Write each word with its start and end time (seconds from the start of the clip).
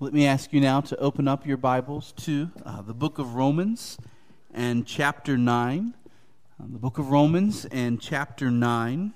Let 0.00 0.12
me 0.12 0.26
ask 0.26 0.52
you 0.52 0.60
now 0.60 0.80
to 0.82 0.96
open 0.98 1.26
up 1.26 1.44
your 1.44 1.56
Bibles 1.56 2.12
to 2.18 2.52
uh, 2.64 2.82
the 2.82 2.94
book 2.94 3.18
of 3.18 3.34
Romans 3.34 3.98
and 4.54 4.86
chapter 4.86 5.36
9. 5.36 5.92
Uh, 6.60 6.64
the 6.68 6.78
book 6.78 6.98
of 6.98 7.10
Romans 7.10 7.64
and 7.64 8.00
chapter 8.00 8.48
9. 8.48 9.12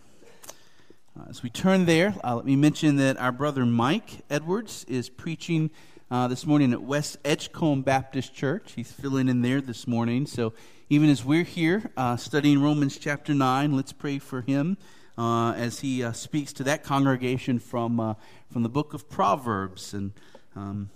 Uh, 1.17 1.23
as 1.31 1.41
we 1.41 1.51
turn 1.51 1.87
there, 1.87 2.17
uh, 2.25 2.35
let 2.35 2.45
me 2.45 2.57
mention 2.57 2.97
that 2.97 3.17
our 3.19 3.31
brother 3.31 3.65
Mike 3.65 4.25
Edwards 4.29 4.85
is 4.89 5.09
preaching 5.09 5.71
uh, 6.11 6.27
this 6.27 6.45
morning 6.46 6.73
at 6.73 6.83
West 6.83 7.17
Edgecombe 7.25 7.83
Baptist 7.83 8.35
Church. 8.35 8.73
He's 8.75 8.91
filling 8.91 9.29
in 9.29 9.41
there 9.41 9.61
this 9.61 9.87
morning. 9.87 10.27
So 10.27 10.53
even 10.91 11.09
as 11.09 11.25
we're 11.25 11.45
here 11.45 11.93
uh, 11.96 12.17
studying 12.17 12.61
Romans 12.61 12.99
chapter 12.99 13.35
9, 13.35 13.77
let's 13.77 13.93
pray 13.93 14.19
for 14.19 14.41
him. 14.41 14.77
as 15.17 15.79
he 15.79 16.03
speaks 16.12 16.53
to 16.55 16.64
that 16.64 16.83
congregation 16.83 17.61
from, 17.61 18.17
from 18.51 18.64
the 18.64 18.69
book 18.69 18.95
of 18.95 19.09
Proverbs. 19.09 19.95
And 19.95 20.11
um, 20.55 20.91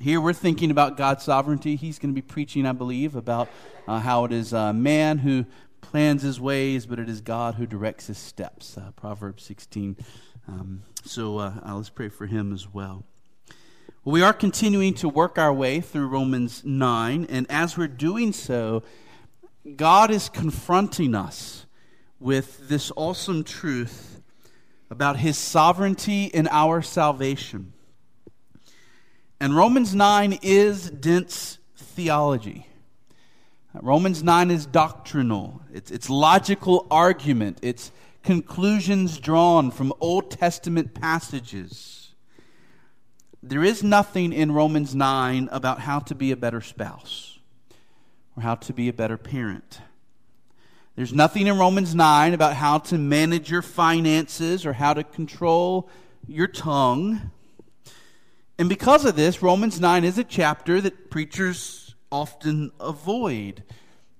here 0.00 0.20
we're 0.20 0.32
thinking 0.32 0.70
about 0.70 0.96
God's 0.96 1.24
sovereignty. 1.24 1.76
He's 1.76 1.98
going 1.98 2.14
to 2.14 2.14
be 2.14 2.26
preaching, 2.26 2.66
I 2.66 2.72
believe, 2.72 3.16
about 3.16 3.48
uh, 3.86 4.00
how 4.00 4.24
it 4.24 4.32
is 4.32 4.52
a 4.52 4.72
man 4.72 5.18
who 5.18 5.44
plans 5.80 6.22
his 6.22 6.40
ways, 6.40 6.86
but 6.86 6.98
it 6.98 7.08
is 7.08 7.20
God 7.20 7.56
who 7.56 7.66
directs 7.66 8.06
his 8.06 8.18
steps. 8.18 8.78
Uh, 8.78 8.92
Proverbs 8.96 9.42
16. 9.44 9.96
Um, 10.46 10.82
so 11.04 11.38
uh, 11.38 11.52
uh, 11.66 11.74
let's 11.74 11.90
pray 11.90 12.08
for 12.08 12.26
him 12.26 12.52
as 12.52 12.72
well. 12.72 12.74
well. 12.78 13.04
We 14.04 14.22
are 14.22 14.32
continuing 14.32 14.94
to 14.94 15.08
work 15.08 15.36
our 15.36 15.52
way 15.52 15.80
through 15.80 16.08
Romans 16.08 16.64
9, 16.64 17.26
and 17.28 17.46
as 17.50 17.76
we're 17.76 17.88
doing 17.88 18.32
so, 18.32 18.82
God 19.76 20.10
is 20.10 20.28
confronting 20.28 21.14
us 21.14 21.66
with 22.18 22.68
this 22.68 22.90
awesome 22.96 23.44
truth 23.44 24.22
about 24.90 25.18
his 25.18 25.36
sovereignty 25.36 26.24
in 26.24 26.48
our 26.48 26.80
salvation. 26.80 27.74
And 29.40 29.54
Romans 29.54 29.94
9 29.94 30.40
is 30.42 30.90
dense 30.90 31.58
theology. 31.76 32.66
Romans 33.74 34.22
9 34.22 34.50
is 34.50 34.66
doctrinal, 34.66 35.62
it's, 35.72 35.90
it's 35.90 36.10
logical 36.10 36.86
argument, 36.90 37.58
it's 37.62 37.92
conclusions 38.24 39.18
drawn 39.18 39.70
from 39.70 39.92
Old 40.00 40.30
Testament 40.30 40.94
passages. 40.94 42.14
There 43.42 43.62
is 43.62 43.84
nothing 43.84 44.32
in 44.32 44.50
Romans 44.50 44.94
9 44.94 45.48
about 45.52 45.80
how 45.80 46.00
to 46.00 46.14
be 46.14 46.32
a 46.32 46.36
better 46.36 46.60
spouse 46.60 47.38
or 48.36 48.42
how 48.42 48.56
to 48.56 48.72
be 48.72 48.88
a 48.88 48.92
better 48.92 49.16
parent. 49.16 49.80
There's 50.96 51.12
nothing 51.12 51.46
in 51.46 51.56
Romans 51.56 51.94
9 51.94 52.34
about 52.34 52.54
how 52.54 52.78
to 52.78 52.98
manage 52.98 53.50
your 53.50 53.62
finances 53.62 54.66
or 54.66 54.72
how 54.72 54.94
to 54.94 55.04
control 55.04 55.88
your 56.26 56.48
tongue. 56.48 57.30
And 58.58 58.68
because 58.68 59.04
of 59.04 59.14
this, 59.14 59.40
Romans 59.40 59.80
9 59.80 60.02
is 60.02 60.18
a 60.18 60.24
chapter 60.24 60.80
that 60.80 61.10
preachers 61.10 61.94
often 62.10 62.72
avoid. 62.80 63.62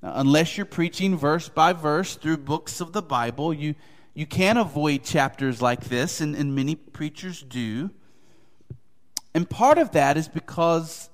Now, 0.00 0.12
unless 0.14 0.56
you're 0.56 0.64
preaching 0.64 1.17
verse 1.17 1.48
by 1.48 1.72
verse 1.72 2.14
through 2.14 2.36
books 2.39 2.80
of 2.80 2.92
the 2.92 3.03
Bible, 3.03 3.53
you, 3.53 3.75
you 4.14 4.27
can 4.27 4.56
avoid 4.56 5.03
chapters 5.03 5.61
like 5.61 5.86
this, 5.86 6.20
and, 6.20 6.36
and 6.36 6.55
many 6.55 6.77
preachers 6.77 7.42
do. 7.42 7.91
And 9.34 9.50
part 9.50 9.77
of 9.77 9.91
that 9.91 10.17
is 10.17 10.28
because 10.28 11.11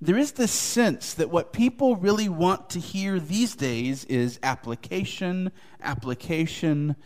there 0.00 0.18
is 0.18 0.32
this 0.32 0.50
sense 0.50 1.14
that 1.14 1.30
what 1.30 1.52
people 1.52 1.94
really 1.94 2.28
want 2.28 2.70
to 2.70 2.80
hear 2.80 3.20
these 3.20 3.54
days 3.54 4.04
is 4.06 4.40
application, 4.42 5.52
application, 5.80 6.96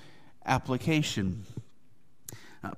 application. 0.46 1.44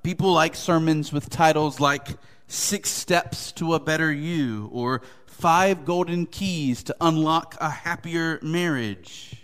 People 0.03 0.33
like 0.33 0.55
sermons 0.55 1.13
with 1.13 1.29
titles 1.29 1.79
like 1.79 2.09
Six 2.51 2.89
Steps 2.89 3.53
to 3.53 3.75
a 3.75 3.79
Better 3.79 4.11
You 4.11 4.69
or 4.73 5.03
Five 5.25 5.85
Golden 5.85 6.25
Keys 6.25 6.83
to 6.83 6.95
Unlock 6.99 7.55
a 7.61 7.69
Happier 7.69 8.39
Marriage. 8.41 9.37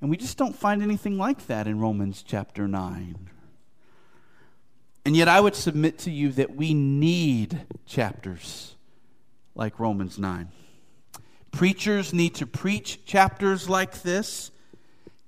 And 0.00 0.08
we 0.08 0.16
just 0.16 0.38
don't 0.38 0.56
find 0.56 0.82
anything 0.82 1.18
like 1.18 1.46
that 1.48 1.66
in 1.66 1.78
Romans 1.78 2.24
chapter 2.26 2.66
9. 2.66 3.28
And 5.04 5.14
yet, 5.14 5.28
I 5.28 5.40
would 5.40 5.54
submit 5.54 5.98
to 5.98 6.10
you 6.10 6.32
that 6.32 6.56
we 6.56 6.72
need 6.72 7.66
chapters 7.84 8.76
like 9.54 9.78
Romans 9.78 10.18
9. 10.18 10.48
Preachers 11.52 12.14
need 12.14 12.34
to 12.36 12.46
preach 12.46 13.04
chapters 13.04 13.68
like 13.68 14.00
this. 14.00 14.50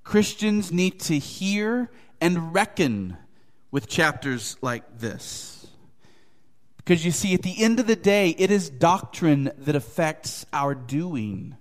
Christians 0.05 0.73
need 0.73 1.01
to 1.01 1.19
hear 1.19 1.91
and 2.19 2.55
reckon 2.55 3.19
with 3.71 3.89
chapters 3.89 4.57
like 4.63 4.99
this. 4.99 5.52
Because 6.93 7.07
you 7.07 7.11
see, 7.11 7.33
at 7.33 7.41
the 7.41 7.63
end 7.63 7.81
of 7.81 7.87
the 7.87 7.97
day, 7.97 8.35
it 8.37 8.51
is 8.51 8.69
doctrine 8.69 9.51
that 9.57 9.75
affects 9.75 10.45
our 10.53 10.75
doing. 10.75 11.57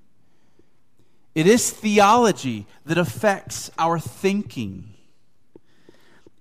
It 1.34 1.47
is 1.47 1.72
theology 1.72 2.68
that 2.86 2.97
affects 2.97 3.72
our 3.80 3.97
thinking. 3.97 4.94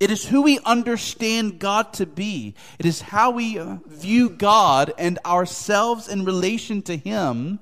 It 0.00 0.10
is 0.10 0.26
who 0.26 0.42
we 0.42 0.58
understand 0.64 1.60
God 1.60 1.92
to 1.92 2.04
be. 2.04 2.56
It 2.80 2.84
is 2.84 3.00
how 3.00 3.30
we 3.30 3.60
uh, 3.60 3.76
view 3.86 4.28
God 4.28 4.92
and 4.98 5.20
ourselves 5.24 6.08
in 6.08 6.24
relation 6.24 6.82
to 6.82 6.96
Him 6.96 7.60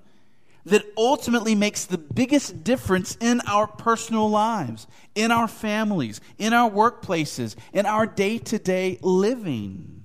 that 0.65 0.87
ultimately 0.97 1.55
makes 1.55 1.85
the 1.85 1.99
biggest 1.99 2.65
difference 2.65 3.19
in 3.21 3.43
our 3.43 3.67
personal 3.67 4.31
lives, 4.31 4.87
in 5.15 5.31
our 5.31 5.47
families, 5.47 6.23
in 6.39 6.55
our 6.55 6.71
workplaces, 6.71 7.55
in 7.75 7.85
our 7.85 8.07
day 8.07 8.39
to 8.39 8.59
day 8.59 8.99
living. 9.03 9.98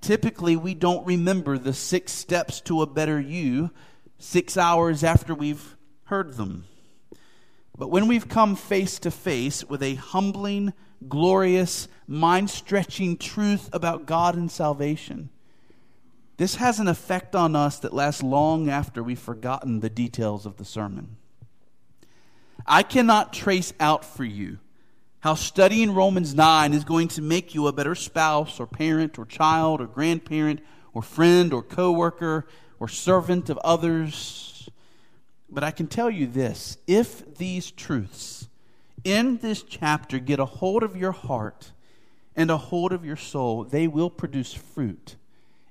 Typically, 0.00 0.56
we 0.56 0.74
don't 0.74 1.06
remember 1.06 1.58
the 1.58 1.74
six 1.74 2.12
steps 2.12 2.60
to 2.62 2.82
a 2.82 2.86
better 2.86 3.20
you 3.20 3.70
six 4.18 4.56
hours 4.56 5.04
after 5.04 5.34
we've 5.34 5.76
heard 6.04 6.34
them. 6.34 6.64
But 7.76 7.88
when 7.88 8.08
we've 8.08 8.28
come 8.28 8.56
face 8.56 8.98
to 9.00 9.10
face 9.10 9.64
with 9.64 9.82
a 9.82 9.94
humbling, 9.94 10.72
glorious, 11.08 11.88
mind 12.06 12.50
stretching 12.50 13.16
truth 13.16 13.70
about 13.72 14.06
God 14.06 14.34
and 14.34 14.50
salvation, 14.50 15.30
this 16.36 16.56
has 16.56 16.80
an 16.80 16.88
effect 16.88 17.34
on 17.34 17.54
us 17.54 17.78
that 17.80 17.92
lasts 17.92 18.22
long 18.22 18.68
after 18.68 19.02
we've 19.02 19.18
forgotten 19.18 19.80
the 19.80 19.90
details 19.90 20.46
of 20.46 20.56
the 20.56 20.64
sermon. 20.64 21.16
I 22.66 22.82
cannot 22.82 23.32
trace 23.32 23.72
out 23.78 24.04
for 24.04 24.24
you 24.24 24.58
how 25.20 25.34
studying 25.34 25.94
Romans 25.94 26.34
9 26.34 26.72
is 26.72 26.84
going 26.84 27.08
to 27.08 27.22
make 27.22 27.54
you 27.54 27.66
a 27.66 27.72
better 27.72 27.94
spouse 27.94 28.58
or 28.58 28.66
parent 28.66 29.18
or 29.18 29.26
child 29.26 29.80
or 29.80 29.86
grandparent 29.86 30.60
or 30.94 31.02
friend 31.02 31.52
or 31.52 31.62
coworker 31.62 32.46
or 32.78 32.88
servant 32.88 33.50
of 33.50 33.58
others. 33.58 34.68
But 35.50 35.62
I 35.62 35.70
can 35.70 35.86
tell 35.86 36.10
you 36.10 36.26
this 36.26 36.78
if 36.86 37.36
these 37.36 37.70
truths 37.70 38.48
in 39.04 39.38
this 39.38 39.62
chapter 39.62 40.18
get 40.18 40.40
a 40.40 40.44
hold 40.46 40.82
of 40.82 40.96
your 40.96 41.12
heart 41.12 41.72
and 42.34 42.50
a 42.50 42.56
hold 42.56 42.92
of 42.92 43.04
your 43.04 43.16
soul, 43.16 43.64
they 43.64 43.86
will 43.86 44.10
produce 44.10 44.54
fruit 44.54 45.16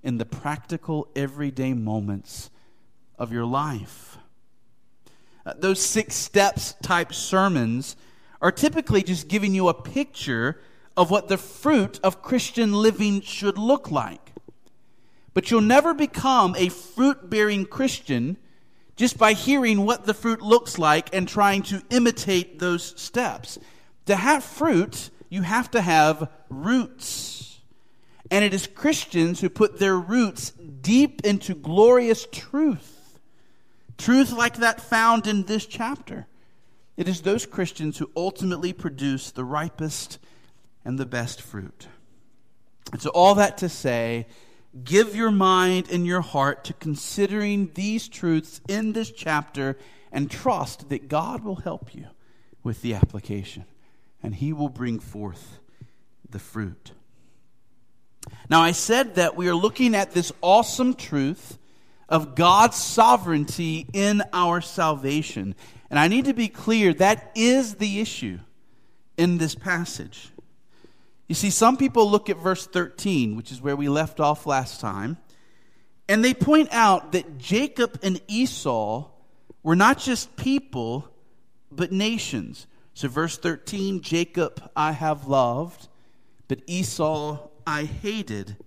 in 0.03 0.17
the 0.17 0.25
practical, 0.25 1.07
everyday 1.15 1.73
moments 1.73 2.51
of 3.17 3.33
your 3.33 3.45
life. 3.45 4.17
Uh, 5.45 5.53
those 5.57 5.81
six 5.81 6.15
steps 6.15 6.75
type 6.81 7.13
sermons 7.13 7.95
are 8.41 8.51
typically 8.51 9.03
just 9.03 9.27
giving 9.27 9.53
you 9.53 9.67
a 9.67 9.73
picture 9.73 10.61
of 10.95 11.09
what 11.09 11.27
the 11.27 11.37
fruit 11.37 11.99
of 12.03 12.21
Christian 12.21 12.73
living 12.73 13.21
should 13.21 13.57
look 13.57 13.91
like. 13.91 14.33
But 15.33 15.51
you'll 15.51 15.61
never 15.61 15.93
become 15.93 16.55
a 16.57 16.69
fruit 16.69 17.29
bearing 17.29 17.65
Christian 17.65 18.37
just 18.95 19.17
by 19.17 19.33
hearing 19.33 19.85
what 19.85 20.05
the 20.05 20.13
fruit 20.13 20.41
looks 20.41 20.77
like 20.77 21.13
and 21.15 21.27
trying 21.27 21.61
to 21.63 21.81
imitate 21.89 22.59
those 22.59 22.99
steps. 23.01 23.57
To 24.07 24.15
have 24.15 24.43
fruit, 24.43 25.09
you 25.29 25.41
have 25.43 25.71
to 25.71 25.81
have 25.81 26.29
roots. 26.49 27.59
And 28.29 28.43
it 28.43 28.53
is 28.53 28.67
Christians 28.67 29.39
who 29.39 29.49
put 29.49 29.79
their 29.79 29.97
roots 29.97 30.49
deep 30.49 31.21
into 31.23 31.55
glorious 31.55 32.27
truth. 32.31 33.19
Truth 33.97 34.31
like 34.31 34.57
that 34.57 34.81
found 34.81 35.27
in 35.27 35.43
this 35.43 35.65
chapter. 35.65 36.27
It 36.99 37.07
is 37.07 37.21
those 37.21 37.45
Christians 37.45 37.97
who 37.97 38.11
ultimately 38.13 38.73
produce 38.73 39.31
the 39.31 39.45
ripest 39.45 40.19
and 40.83 40.99
the 40.99 41.05
best 41.05 41.41
fruit. 41.41 41.87
And 42.91 43.01
so, 43.01 43.09
all 43.11 43.35
that 43.35 43.59
to 43.59 43.69
say, 43.69 44.27
give 44.83 45.15
your 45.15 45.31
mind 45.31 45.87
and 45.89 46.05
your 46.05 46.19
heart 46.19 46.65
to 46.65 46.73
considering 46.73 47.71
these 47.73 48.09
truths 48.09 48.59
in 48.67 48.91
this 48.91 49.11
chapter 49.11 49.77
and 50.11 50.29
trust 50.29 50.89
that 50.89 51.07
God 51.07 51.41
will 51.41 51.55
help 51.55 51.95
you 51.95 52.07
with 52.63 52.81
the 52.81 52.95
application 52.95 53.63
and 54.21 54.35
He 54.35 54.51
will 54.51 54.67
bring 54.67 54.99
forth 54.99 55.59
the 56.29 56.37
fruit. 56.37 56.91
Now, 58.49 58.59
I 58.59 58.73
said 58.73 59.15
that 59.15 59.37
we 59.37 59.47
are 59.47 59.55
looking 59.55 59.95
at 59.95 60.11
this 60.11 60.33
awesome 60.41 60.95
truth 60.95 61.57
of 62.09 62.35
God's 62.35 62.75
sovereignty 62.75 63.87
in 63.93 64.21
our 64.33 64.59
salvation. 64.59 65.55
And 65.89 65.97
I 65.97 66.07
need 66.07 66.25
to 66.25 66.33
be 66.33 66.47
clear 66.47 66.93
that 66.93 67.31
is 67.35 67.75
the 67.75 67.99
issue 67.99 68.39
in 69.17 69.37
this 69.37 69.55
passage. 69.55 70.29
You 71.27 71.35
see, 71.35 71.49
some 71.49 71.77
people 71.77 72.09
look 72.09 72.29
at 72.29 72.37
verse 72.37 72.65
13, 72.65 73.35
which 73.35 73.51
is 73.51 73.61
where 73.61 73.75
we 73.75 73.89
left 73.89 74.19
off 74.19 74.45
last 74.45 74.81
time, 74.81 75.17
and 76.07 76.25
they 76.25 76.33
point 76.33 76.69
out 76.71 77.11
that 77.11 77.37
Jacob 77.37 77.99
and 78.01 78.19
Esau 78.27 79.07
were 79.61 79.75
not 79.75 79.99
just 79.99 80.35
people, 80.35 81.07
but 81.71 81.91
nations. 81.91 82.65
So, 82.95 83.07
verse 83.07 83.37
13 83.37 84.01
Jacob 84.01 84.71
I 84.75 84.91
have 84.91 85.27
loved, 85.27 85.87
but 86.47 86.61
Esau 86.65 87.37
I 87.67 87.83
hated. 87.83 88.57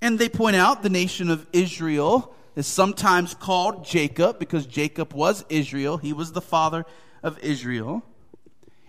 And 0.00 0.18
they 0.18 0.28
point 0.28 0.54
out 0.54 0.82
the 0.82 0.88
nation 0.88 1.30
of 1.30 1.46
Israel 1.52 2.34
is 2.56 2.66
sometimes 2.66 3.34
called 3.34 3.84
Jacob 3.84 4.38
because 4.38 4.66
Jacob 4.66 5.12
was 5.12 5.44
Israel. 5.48 5.98
He 5.98 6.12
was 6.12 6.32
the 6.32 6.40
father 6.40 6.84
of 7.22 7.38
Israel. 7.40 8.02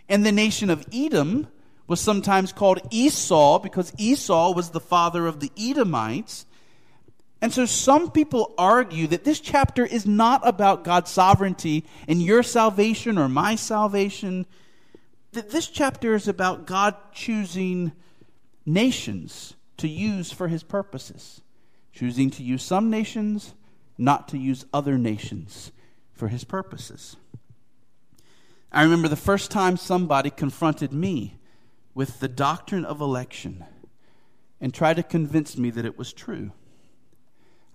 And 0.10 0.26
the 0.26 0.32
nation 0.32 0.70
of 0.70 0.88
Edom 0.92 1.48
was 1.86 2.00
sometimes 2.00 2.54
called 2.54 2.80
Esau 2.92 3.60
because 3.60 3.94
Esau 3.98 4.54
was 4.54 4.70
the 4.70 4.80
father 4.80 5.28
of 5.28 5.42
the 5.42 5.52
Edomites. 5.58 6.46
And 7.42 7.54
so 7.54 7.66
some 7.66 8.10
people 8.10 8.54
argue 8.58 9.08
that 9.08 9.24
this 9.24 9.40
chapter 9.40 9.86
is 9.86 10.06
not 10.06 10.48
about 10.48 10.84
God's 10.84 11.12
sovereignty 11.12 11.86
and 12.08 12.22
your 12.22 12.44
salvation 12.44 13.18
or 13.18 13.30
my 13.30 13.56
salvation. 13.56 14.46
That 15.34 15.52
this 15.52 15.68
chapter 15.68 16.16
is 16.16 16.28
about 16.28 16.66
God 16.66 16.96
choosing 17.14 17.92
nations 18.66 19.56
to 19.78 19.88
use 19.88 20.32
for 20.32 20.48
his 20.48 20.64
purposes, 20.64 21.42
choosing 21.94 22.30
to 22.32 22.44
use 22.44 22.64
some 22.64 22.90
nations, 22.90 23.54
not 23.98 24.28
to 24.30 24.38
use 24.38 24.66
other 24.74 24.98
nations 24.98 25.72
for 26.14 26.28
his 26.28 26.44
purposes. 26.44 27.16
I 28.72 28.84
remember 28.84 29.08
the 29.08 29.16
first 29.16 29.50
time 29.50 29.78
somebody 29.78 30.30
confronted 30.30 30.92
me 30.92 31.38
with 31.94 32.20
the 32.20 32.28
doctrine 32.28 32.86
of 32.86 33.02
election 33.02 33.66
and 34.60 34.74
tried 34.74 34.98
to 34.98 35.04
convince 35.04 35.58
me 35.58 35.70
that 35.72 35.86
it 35.86 35.98
was 35.98 36.14
true. 36.14 36.52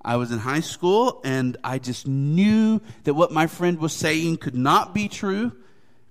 I 0.05 0.17
was 0.17 0.33
in 0.33 0.39
high 0.39 0.61
school 0.61 1.21
and 1.25 1.57
I 1.63 1.79
just 1.79 2.07
knew 2.07 2.81
that 3.05 3.15
what 3.15 3.33
my 3.33 3.47
friend 3.47 3.79
was 3.79 3.93
saying 3.93 4.39
could 4.39 4.55
not 4.55 4.95
be 4.95 5.09
true. 5.09 5.53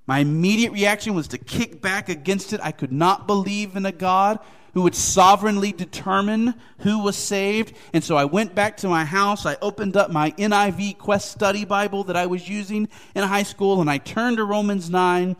My 0.07 0.19
immediate 0.19 0.71
reaction 0.71 1.13
was 1.13 1.27
to 1.29 1.37
kick 1.37 1.81
back 1.81 2.09
against 2.09 2.53
it. 2.53 2.59
I 2.63 2.71
could 2.71 2.91
not 2.91 3.27
believe 3.27 3.75
in 3.75 3.85
a 3.85 3.91
God 3.91 4.39
who 4.73 4.83
would 4.83 4.95
sovereignly 4.95 5.71
determine 5.71 6.53
who 6.79 6.99
was 6.99 7.15
saved. 7.15 7.75
And 7.93 8.03
so 8.03 8.15
I 8.15 8.25
went 8.25 8.55
back 8.55 8.77
to 8.77 8.87
my 8.87 9.03
house. 9.03 9.45
I 9.45 9.57
opened 9.61 9.97
up 9.97 10.11
my 10.11 10.31
NIV 10.31 10.97
Quest 10.97 11.31
Study 11.31 11.65
Bible 11.65 12.05
that 12.05 12.15
I 12.15 12.25
was 12.27 12.47
using 12.47 12.87
in 13.13 13.23
high 13.23 13.43
school 13.43 13.81
and 13.81 13.89
I 13.89 13.97
turned 13.97 14.37
to 14.37 14.43
Romans 14.43 14.89
9 14.89 15.35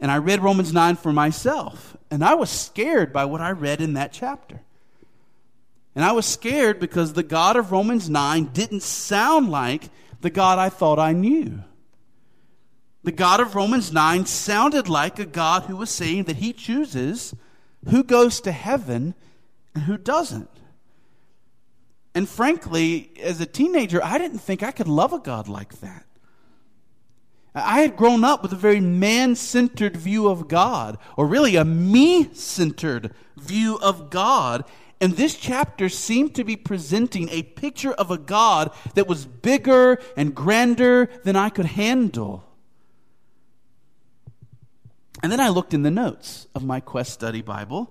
and 0.00 0.10
I 0.10 0.16
read 0.16 0.42
Romans 0.42 0.72
9 0.72 0.96
for 0.96 1.12
myself. 1.12 1.96
And 2.10 2.24
I 2.24 2.34
was 2.34 2.50
scared 2.50 3.12
by 3.12 3.24
what 3.24 3.40
I 3.40 3.50
read 3.50 3.80
in 3.80 3.94
that 3.94 4.12
chapter. 4.12 4.60
And 5.94 6.04
I 6.04 6.12
was 6.12 6.26
scared 6.26 6.80
because 6.80 7.12
the 7.12 7.22
God 7.22 7.56
of 7.56 7.70
Romans 7.70 8.10
9 8.10 8.46
didn't 8.46 8.82
sound 8.82 9.50
like 9.50 9.90
the 10.20 10.30
God 10.30 10.58
I 10.58 10.68
thought 10.68 10.98
I 10.98 11.12
knew. 11.12 11.62
The 13.04 13.12
God 13.12 13.40
of 13.40 13.54
Romans 13.54 13.92
9 13.92 14.24
sounded 14.26 14.88
like 14.88 15.18
a 15.18 15.26
God 15.26 15.64
who 15.64 15.76
was 15.76 15.90
saying 15.90 16.24
that 16.24 16.36
he 16.36 16.52
chooses 16.52 17.34
who 17.88 18.04
goes 18.04 18.40
to 18.42 18.52
heaven 18.52 19.14
and 19.74 19.84
who 19.84 19.96
doesn't. 19.96 20.50
And 22.14 22.28
frankly, 22.28 23.10
as 23.20 23.40
a 23.40 23.46
teenager, 23.46 24.02
I 24.02 24.18
didn't 24.18 24.38
think 24.38 24.62
I 24.62 24.70
could 24.70 24.88
love 24.88 25.12
a 25.12 25.18
God 25.18 25.48
like 25.48 25.80
that. 25.80 26.06
I 27.54 27.82
had 27.82 27.96
grown 27.96 28.24
up 28.24 28.42
with 28.42 28.52
a 28.52 28.56
very 28.56 28.80
man 28.80 29.36
centered 29.36 29.96
view 29.96 30.28
of 30.28 30.48
God, 30.48 30.98
or 31.16 31.26
really 31.26 31.54
a 31.54 31.64
me 31.64 32.32
centered 32.34 33.14
view 33.36 33.78
of 33.80 34.10
God. 34.10 34.64
And 35.00 35.12
this 35.12 35.36
chapter 35.36 35.88
seemed 35.88 36.34
to 36.34 36.44
be 36.44 36.56
presenting 36.56 37.28
a 37.28 37.42
picture 37.42 37.92
of 37.92 38.10
a 38.10 38.18
God 38.18 38.72
that 38.94 39.06
was 39.06 39.26
bigger 39.26 39.98
and 40.16 40.34
grander 40.34 41.08
than 41.24 41.36
I 41.36 41.48
could 41.48 41.66
handle. 41.66 42.44
And 45.24 45.32
then 45.32 45.40
I 45.40 45.48
looked 45.48 45.72
in 45.72 45.82
the 45.82 45.90
notes 45.90 46.48
of 46.54 46.62
my 46.62 46.80
Quest 46.80 47.10
Study 47.14 47.40
Bible, 47.40 47.90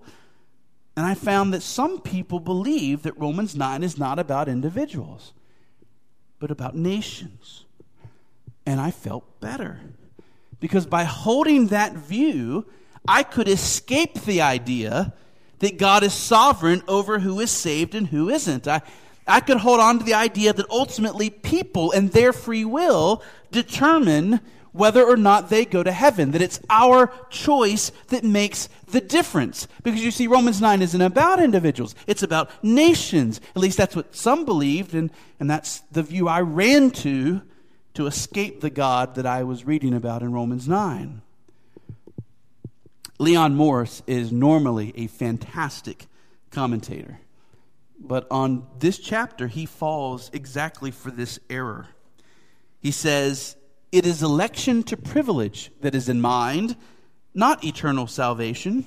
and 0.95 1.03
I 1.03 1.15
found 1.15 1.51
that 1.53 1.63
some 1.63 1.99
people 1.99 2.39
believe 2.39 3.01
that 3.01 3.19
Romans 3.19 3.55
9 3.55 3.81
is 3.81 3.97
not 3.97 4.19
about 4.19 4.47
individuals, 4.47 5.33
but 6.37 6.51
about 6.51 6.75
nations 6.75 7.65
and 8.67 8.79
I 8.79 8.91
felt 8.91 9.39
better. 9.39 9.79
Because 10.59 10.85
by 10.85 11.05
holding 11.05 11.69
that 11.69 11.93
view, 11.93 12.67
I 13.07 13.23
could 13.23 13.47
escape 13.47 14.13
the 14.21 14.41
idea 14.41 15.13
that 15.57 15.79
God 15.79 16.03
is 16.03 16.13
sovereign 16.13 16.83
over 16.87 17.17
who 17.17 17.39
is 17.39 17.49
saved 17.49 17.95
and 17.95 18.07
who 18.07 18.29
isn't. 18.29 18.67
I, 18.67 18.83
I 19.27 19.39
could 19.39 19.57
hold 19.57 19.79
on 19.79 19.97
to 19.97 20.05
the 20.05 20.13
idea 20.13 20.53
that 20.53 20.69
ultimately 20.69 21.31
people 21.31 21.91
and 21.93 22.11
their 22.11 22.31
free 22.31 22.63
will 22.63 23.23
determine 23.51 24.39
whether 24.73 25.03
or 25.03 25.15
not 25.15 25.49
they 25.49 25.63
go 25.63 25.83
to 25.83 25.91
heaven, 25.91 26.31
that 26.31 26.41
it's 26.41 26.59
our 26.69 27.11
choice 27.29 27.91
that 28.07 28.23
makes 28.23 28.67
the 28.87 28.99
difference. 28.99 29.67
Because 29.83 30.03
you 30.03 30.11
see, 30.11 30.27
Romans 30.27 30.59
9 30.59 30.81
isn't 30.81 31.01
about 31.01 31.41
individuals, 31.41 31.95
it's 32.07 32.23
about 32.23 32.49
nations. 32.63 33.39
At 33.55 33.61
least 33.61 33.77
that's 33.77 33.95
what 33.95 34.15
some 34.15 34.45
believed, 34.45 34.93
and, 34.93 35.11
and 35.39 35.49
that's 35.49 35.79
the 35.91 36.03
view 36.03 36.27
I 36.27 36.41
ran 36.41 36.91
to 36.91 37.41
to 37.93 38.07
escape 38.07 38.61
the 38.61 38.71
God 38.71 39.15
that 39.15 39.25
I 39.25 39.43
was 39.43 39.65
reading 39.65 39.93
about 39.93 40.23
in 40.23 40.31
Romans 40.33 40.67
9. 40.67 41.21
Leon 43.19 43.55
Morris 43.55 44.01
is 44.07 44.31
normally 44.31 44.91
a 44.95 45.05
fantastic 45.05 46.07
commentator, 46.49 47.19
but 47.99 48.25
on 48.31 48.65
this 48.79 48.97
chapter, 48.97 49.47
he 49.47 49.67
falls 49.67 50.31
exactly 50.33 50.89
for 50.89 51.11
this 51.11 51.39
error. 51.49 51.87
He 52.79 52.91
says, 52.91 53.55
It 53.93 54.07
is 54.07 54.23
election 54.23 54.81
to 54.85 54.97
privilege 54.97 55.71
that 55.81 55.93
is 55.93 56.09
in 56.09 56.19
mind, 56.19 56.75
not 57.35 57.63
eternal 57.63 58.07
salvation. 58.07 58.85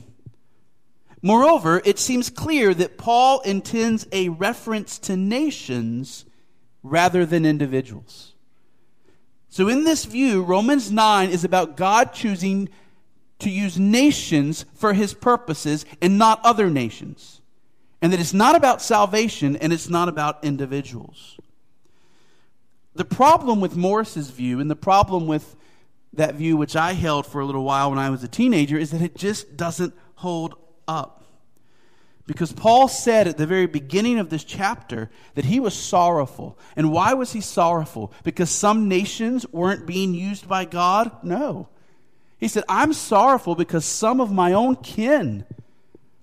Moreover, 1.23 1.81
it 1.85 2.01
seems 2.01 2.29
clear 2.29 2.75
that 2.75 2.99
Paul 2.99 3.39
intends 3.43 4.09
a 4.11 4.31
reference 4.31 4.99
to 4.99 5.17
nations 5.17 6.25
rather 6.83 7.25
than 7.25 7.47
individuals. 7.47 8.35
So, 9.49 9.69
in 9.69 9.85
this 9.85 10.07
view, 10.07 10.43
Romans 10.43 10.91
9 10.91 11.31
is 11.31 11.45
about 11.45 11.77
God 11.77 12.13
choosing 12.13 12.69
to 13.39 13.49
use 13.49 13.79
nations 13.79 14.65
for 14.75 14.93
his 14.93 15.15
purposes 15.15 15.87
and 16.03 16.19
not 16.19 16.41
other 16.43 16.69
nations. 16.69 17.41
And 18.03 18.13
that 18.13 18.19
it's 18.19 18.35
not 18.35 18.57
about 18.57 18.83
salvation 18.83 19.55
and 19.55 19.73
it's 19.73 19.89
not 19.89 20.09
about 20.09 20.45
individuals. 20.45 21.39
The 22.97 23.05
problem 23.05 23.61
with 23.61 23.77
Morris's 23.77 24.31
view 24.31 24.59
and 24.59 24.71
the 24.71 24.77
problem 24.77 25.27
with 25.27 25.55
that 26.15 26.35
view, 26.35 26.57
which 26.57 26.75
I 26.75 26.95
held 26.95 27.27
for 27.27 27.41
a 27.41 27.45
little 27.45 27.65
while 27.65 27.91
when 27.91 27.99
I 27.99 28.11
was 28.11 28.25
a 28.25 28.29
teenager, 28.29 28.79
is 28.79 28.91
that 28.91 29.03
it 29.03 29.17
just 29.17 29.57
doesn't 29.57 29.95
hold 30.15 30.57
up. 30.89 31.25
Because 32.27 32.53
Paul 32.53 32.89
said 32.89 33.29
at 33.29 33.37
the 33.37 33.47
very 33.47 33.67
beginning 33.67 34.19
of 34.19 34.31
this 34.31 34.43
chapter 34.43 35.11
that 35.35 35.45
he 35.45 35.61
was 35.61 35.75
sorrowful. 35.75 36.59
And 36.75 36.91
why 36.91 37.15
was 37.15 37.33
he 37.33 37.41
sorrowful? 37.41 38.13
Because 38.25 38.51
some 38.51 38.89
nations 38.89 39.47
weren't 39.53 39.87
being 39.87 40.13
used 40.13 40.49
by 40.49 40.65
God? 40.65 41.23
No. 41.23 41.69
He 42.39 42.49
said, 42.49 42.65
I'm 42.69 42.93
sorrowful 42.93 43.55
because 43.55 43.85
some 43.85 44.21
of 44.21 44.33
my 44.33 44.53
own 44.53 44.77
kin, 44.77 45.45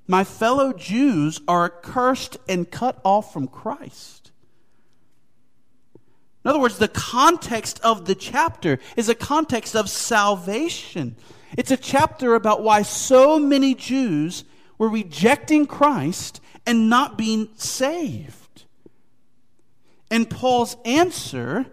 my 0.08 0.24
fellow 0.24 0.74
Jews, 0.74 1.40
are 1.48 1.66
accursed 1.66 2.38
and 2.50 2.70
cut 2.70 3.00
off 3.06 3.32
from 3.32 3.48
Christ. 3.48 4.32
In 6.44 6.50
other 6.50 6.60
words, 6.60 6.78
the 6.78 6.90
context 6.90 7.80
of 7.84 8.06
the 8.06 8.16
chapter 8.16 8.80
is 8.98 9.08
a 9.08 9.16
context 9.16 9.76
of 9.76 9.90
salvation. 9.90 11.16
It's 11.58 11.72
a 11.72 11.78
chapter 11.78 12.36
about 12.36 12.64
why 12.64 12.82
so 12.82 13.40
many 13.40 13.76
Jews 13.76 14.44
were 14.78 14.90
rejecting 14.90 15.66
Christ 15.66 16.42
and 16.66 16.90
not 16.90 17.18
being 17.18 17.50
saved. 17.56 18.66
And 20.12 20.30
Paul's 20.30 20.76
answer 20.84 21.66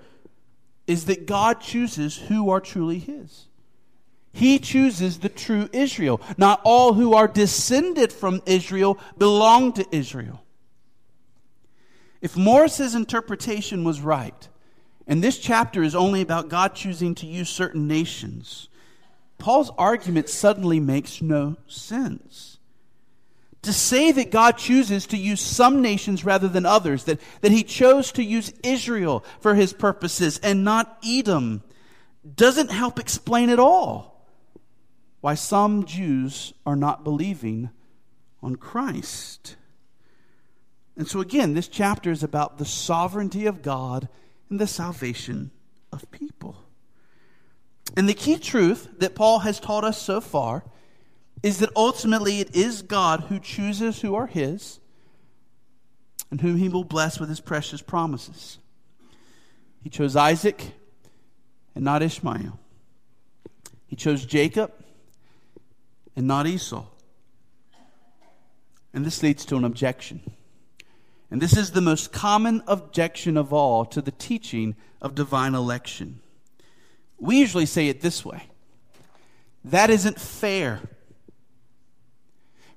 is 0.86 1.06
that 1.06 1.26
God 1.26 1.60
chooses 1.60 2.16
who 2.16 2.50
are 2.50 2.60
truly 2.60 2.98
his. 2.98 3.46
He 4.32 4.58
chooses 4.60 5.18
the 5.18 5.28
true 5.28 5.68
Israel. 5.72 6.20
Not 6.36 6.60
all 6.64 6.94
who 6.94 7.14
are 7.14 7.26
descended 7.26 8.12
from 8.12 8.40
Israel 8.46 8.98
belong 9.18 9.72
to 9.74 9.86
Israel. 9.90 10.44
If 12.20 12.36
Morris's 12.36 12.94
interpretation 12.94 13.82
was 13.82 14.00
right, 14.00 14.48
and 15.10 15.24
this 15.24 15.38
chapter 15.38 15.82
is 15.82 15.96
only 15.96 16.20
about 16.20 16.48
God 16.48 16.76
choosing 16.76 17.16
to 17.16 17.26
use 17.26 17.50
certain 17.50 17.88
nations, 17.88 18.68
Paul's 19.38 19.72
argument 19.76 20.28
suddenly 20.28 20.78
makes 20.78 21.20
no 21.20 21.56
sense 21.66 22.58
to 23.62 23.72
say 23.72 24.12
that 24.12 24.30
God 24.30 24.56
chooses 24.56 25.06
to 25.08 25.16
use 25.16 25.40
some 25.40 25.82
nations 25.82 26.24
rather 26.24 26.46
than 26.46 26.64
others, 26.64 27.04
that, 27.04 27.20
that 27.40 27.50
he 27.50 27.64
chose 27.64 28.12
to 28.12 28.22
use 28.22 28.52
Israel 28.62 29.24
for 29.40 29.56
his 29.56 29.72
purposes 29.72 30.38
and 30.44 30.64
not 30.64 30.96
Edom, 31.04 31.64
doesn't 32.36 32.70
help 32.70 33.00
explain 33.00 33.50
at 33.50 33.58
all 33.58 34.26
why 35.20 35.34
some 35.34 35.86
Jews 35.86 36.54
are 36.64 36.76
not 36.76 37.02
believing 37.02 37.70
on 38.42 38.54
Christ. 38.54 39.56
And 40.96 41.08
so, 41.08 41.20
again, 41.20 41.54
this 41.54 41.68
chapter 41.68 42.12
is 42.12 42.22
about 42.22 42.58
the 42.58 42.64
sovereignty 42.64 43.46
of 43.46 43.60
God 43.60 44.08
and 44.50 44.58
the 44.58 44.66
salvation 44.66 45.52
of 45.92 46.10
people. 46.10 46.56
And 47.96 48.08
the 48.08 48.14
key 48.14 48.38
truth 48.38 48.88
that 48.98 49.14
Paul 49.14 49.40
has 49.40 49.58
taught 49.58 49.84
us 49.84 50.00
so 50.00 50.20
far 50.20 50.64
is 51.42 51.58
that 51.58 51.70
ultimately 51.74 52.40
it 52.40 52.54
is 52.54 52.82
God 52.82 53.20
who 53.28 53.38
chooses 53.38 54.00
who 54.00 54.14
are 54.14 54.26
his 54.26 54.78
and 56.30 56.40
whom 56.40 56.56
he 56.56 56.68
will 56.68 56.84
bless 56.84 57.18
with 57.18 57.28
his 57.28 57.40
precious 57.40 57.80
promises. 57.80 58.58
He 59.82 59.88
chose 59.88 60.14
Isaac 60.14 60.72
and 61.74 61.84
not 61.84 62.02
Ishmael. 62.02 62.58
He 63.86 63.96
chose 63.96 64.24
Jacob 64.26 64.72
and 66.14 66.26
not 66.26 66.46
Esau. 66.46 66.84
And 68.92 69.04
this 69.04 69.22
leads 69.22 69.44
to 69.46 69.56
an 69.56 69.64
objection. 69.64 70.20
And 71.30 71.40
this 71.40 71.56
is 71.56 71.70
the 71.70 71.80
most 71.80 72.12
common 72.12 72.62
objection 72.66 73.36
of 73.36 73.52
all 73.52 73.84
to 73.86 74.02
the 74.02 74.10
teaching 74.10 74.74
of 75.00 75.14
divine 75.14 75.54
election. 75.54 76.20
We 77.18 77.38
usually 77.38 77.66
say 77.66 77.88
it 77.88 78.00
this 78.00 78.24
way 78.24 78.44
that 79.64 79.90
isn't 79.90 80.18
fair. 80.18 80.80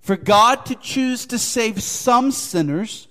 For 0.01 0.17
God 0.17 0.65
to 0.65 0.75
choose 0.75 1.25
to 1.27 1.39
save 1.39 1.81
some 1.81 2.31
sinners, 2.31 3.07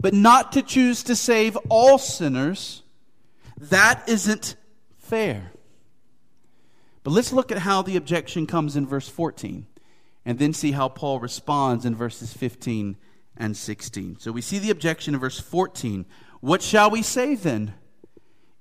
but 0.00 0.14
not 0.14 0.52
to 0.52 0.62
choose 0.62 1.02
to 1.02 1.14
save 1.14 1.54
all 1.68 1.98
sinners, 1.98 2.82
that 3.58 4.08
isn't 4.08 4.56
fair. 4.96 5.52
But 7.02 7.10
let's 7.10 7.32
look 7.32 7.52
at 7.52 7.58
how 7.58 7.82
the 7.82 7.96
objection 7.96 8.46
comes 8.46 8.74
in 8.74 8.86
verse 8.86 9.08
14 9.08 9.66
and 10.24 10.38
then 10.38 10.54
see 10.54 10.72
how 10.72 10.88
Paul 10.88 11.20
responds 11.20 11.84
in 11.84 11.94
verses 11.94 12.32
15 12.32 12.96
and 13.38 13.56
16. 13.56 14.18
So 14.18 14.32
we 14.32 14.42
see 14.42 14.58
the 14.58 14.70
objection 14.70 15.14
in 15.14 15.20
verse 15.20 15.40
14. 15.40 16.04
What 16.40 16.60
shall 16.60 16.90
we 16.90 17.02
say 17.02 17.34
then? 17.34 17.72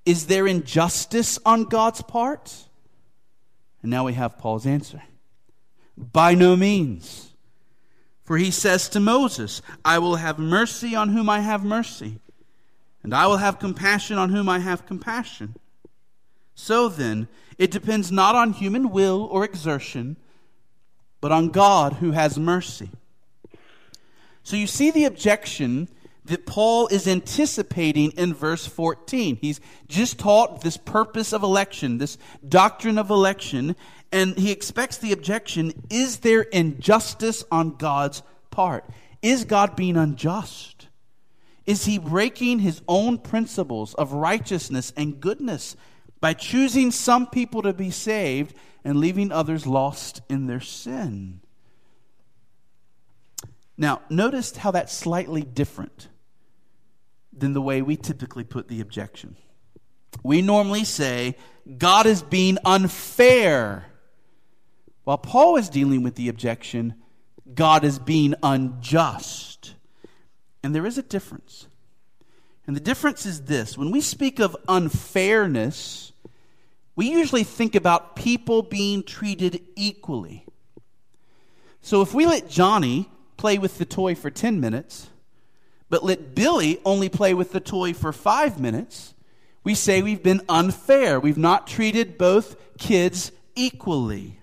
Is 0.06 0.28
there 0.28 0.48
injustice 0.48 1.38
on 1.46 1.66
God's 1.66 2.02
part? 2.02 2.56
And 3.82 3.92
now 3.92 4.06
we 4.06 4.14
have 4.14 4.38
Paul's 4.38 4.66
answer. 4.66 5.02
By 5.98 6.36
no 6.36 6.56
means. 6.56 7.34
For 8.24 8.38
he 8.38 8.52
says 8.52 8.90
to 8.90 9.00
Moses, 9.00 9.62
I 9.84 10.00
will 10.00 10.18
have 10.18 10.38
mercy 10.38 10.96
on 10.96 11.10
whom 11.10 11.30
I 11.30 11.40
have 11.40 11.64
mercy, 11.64 12.20
and 13.02 13.14
I 13.14 13.26
will 13.26 13.38
have 13.38 13.58
compassion 13.58 14.18
on 14.18 14.32
whom 14.32 14.50
I 14.50 14.60
have 14.60 14.86
compassion. 14.86 15.56
So 16.54 16.90
then, 16.90 17.30
it 17.58 17.72
depends 17.72 18.12
not 18.12 18.36
on 18.36 18.52
human 18.52 18.90
will 18.90 19.30
or 19.32 19.46
exertion, 19.46 20.18
but 21.22 21.32
on 21.32 21.50
God 21.50 21.94
who 21.94 22.12
has 22.12 22.38
mercy. 22.38 22.90
So 24.48 24.56
you 24.56 24.66
see 24.66 24.92
the 24.92 25.04
objection 25.04 25.90
that 26.24 26.46
Paul 26.46 26.88
is 26.88 27.06
anticipating 27.06 28.12
in 28.12 28.34
verse 28.34 28.66
14. 28.66 29.36
He's 29.42 29.60
just 29.90 30.20
taught 30.20 30.62
this 30.62 30.78
purpose 30.78 31.34
of 31.34 31.44
election, 31.44 31.98
this 31.98 32.18
doctrine 32.48 32.98
of 32.98 33.10
election, 33.10 33.76
and 34.10 34.38
he 34.38 34.54
expects 34.54 35.00
the 35.00 35.12
objection 35.12 35.74
is 35.90 36.20
there 36.20 36.44
injustice 36.44 37.44
on 37.52 37.76
God's 37.76 38.24
part? 38.50 38.86
Is 39.22 39.44
God 39.44 39.76
being 39.76 39.98
unjust? 39.98 40.88
Is 41.66 41.84
he 41.84 41.98
breaking 41.98 42.60
his 42.60 42.82
own 42.88 43.18
principles 43.18 43.96
of 43.96 44.14
righteousness 44.14 44.94
and 44.96 45.20
goodness 45.20 45.76
by 46.22 46.32
choosing 46.32 46.92
some 46.92 47.28
people 47.28 47.64
to 47.64 47.74
be 47.74 47.92
saved 47.92 48.56
and 48.86 48.98
leaving 48.98 49.34
others 49.34 49.68
lost 49.68 50.22
in 50.30 50.48
their 50.48 50.62
sin? 50.62 51.42
Now, 53.78 54.02
notice 54.10 54.56
how 54.58 54.72
that's 54.72 54.94
slightly 54.94 55.42
different 55.42 56.08
than 57.32 57.54
the 57.54 57.62
way 57.62 57.82
we 57.82 57.96
typically 57.96 58.44
put 58.44 58.68
the 58.68 58.82
objection. 58.82 59.36
We 60.24 60.42
normally 60.42 60.84
say, 60.84 61.36
God 61.78 62.08
is 62.08 62.24
being 62.24 62.58
unfair. 62.66 63.86
While 65.04 65.20
Paul 65.20 65.58
is 65.58 65.70
dealing 65.70 66.02
with 66.02 66.16
the 66.16 66.30
objection, 66.30 66.96
God 67.54 67.84
is 67.84 68.00
being 68.00 68.34
unjust. 68.42 69.76
And 70.64 70.74
there 70.74 70.86
is 70.86 70.98
a 70.98 71.04
difference. 71.04 71.68
And 72.66 72.76
the 72.76 72.82
difference 72.82 73.26
is 73.26 73.44
this 73.44 73.78
when 73.78 73.92
we 73.92 74.02
speak 74.02 74.40
of 74.40 74.58
unfairness, 74.68 76.12
we 76.96 77.10
usually 77.12 77.44
think 77.44 77.76
about 77.76 78.16
people 78.16 78.64
being 78.64 79.04
treated 79.04 79.62
equally. 79.76 80.46
So 81.82 82.02
if 82.02 82.14
we 82.14 82.26
let 82.26 82.50
Johnny 82.50 83.10
play 83.38 83.58
with 83.58 83.78
the 83.78 83.86
toy 83.86 84.16
for 84.16 84.30
10 84.30 84.60
minutes, 84.60 85.10
but 85.90 86.04
let 86.04 86.36
Billy 86.36 86.80
only 86.84 87.10
play 87.10 87.34
with 87.34 87.52
the 87.52 87.60
toy 87.60 87.94
for 87.94 88.12
five 88.12 88.60
minutes, 88.60 89.14
we 89.64 89.76
say 89.76 90.02
we've 90.02 90.24
been 90.24 90.42
unfair. 90.50 91.20
We've 91.20 91.38
not 91.38 91.68
treated 91.68 92.18
both 92.18 92.56
kids 92.78 93.32
equally. 93.56 94.40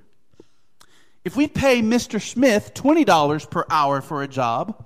If 1.24 1.36
we 1.36 1.48
pay 1.48 1.80
Mr. 1.80 2.20
Smith 2.20 2.72
$20 2.74 3.50
per 3.50 3.64
hour 3.70 4.00
for 4.00 4.22
a 4.22 4.28
job, 4.28 4.84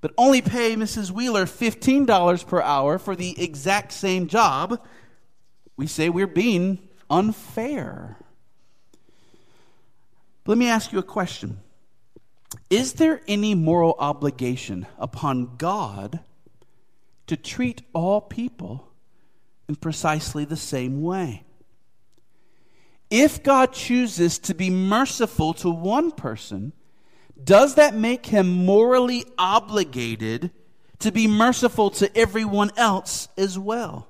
but 0.00 0.12
only 0.16 0.40
pay 0.40 0.76
Mrs. 0.76 1.10
Wheeler 1.10 1.46
$15 1.46 2.46
per 2.46 2.62
hour 2.62 2.98
for 2.98 3.16
the 3.16 3.42
exact 3.42 3.92
same 3.92 4.28
job, 4.28 4.80
we 5.76 5.88
say 5.88 6.08
we're 6.08 6.28
being 6.28 6.78
unfair. 7.10 8.16
Let 10.46 10.58
me 10.58 10.68
ask 10.68 10.92
you 10.92 11.00
a 11.00 11.02
question 11.02 11.60
is 12.70 12.94
there 12.94 13.20
any 13.28 13.54
moral 13.54 13.94
obligation 13.98 14.86
upon 14.98 15.56
God 15.56 16.20
to 17.26 17.36
treat 17.36 17.82
all 17.92 18.20
people 18.20 18.88
in 19.68 19.76
precisely 19.76 20.44
the 20.44 20.56
same 20.56 21.02
way? 21.02 21.44
If 23.10 23.42
God 23.42 23.72
chooses 23.72 24.38
to 24.40 24.54
be 24.54 24.70
merciful 24.70 25.54
to 25.54 25.70
one 25.70 26.10
person, 26.10 26.72
does 27.42 27.76
that 27.76 27.94
make 27.94 28.26
him 28.26 28.48
morally 28.48 29.24
obligated 29.38 30.50
to 30.98 31.12
be 31.12 31.28
merciful 31.28 31.90
to 31.90 32.16
everyone 32.16 32.70
else 32.76 33.28
as 33.36 33.58
well? 33.58 34.08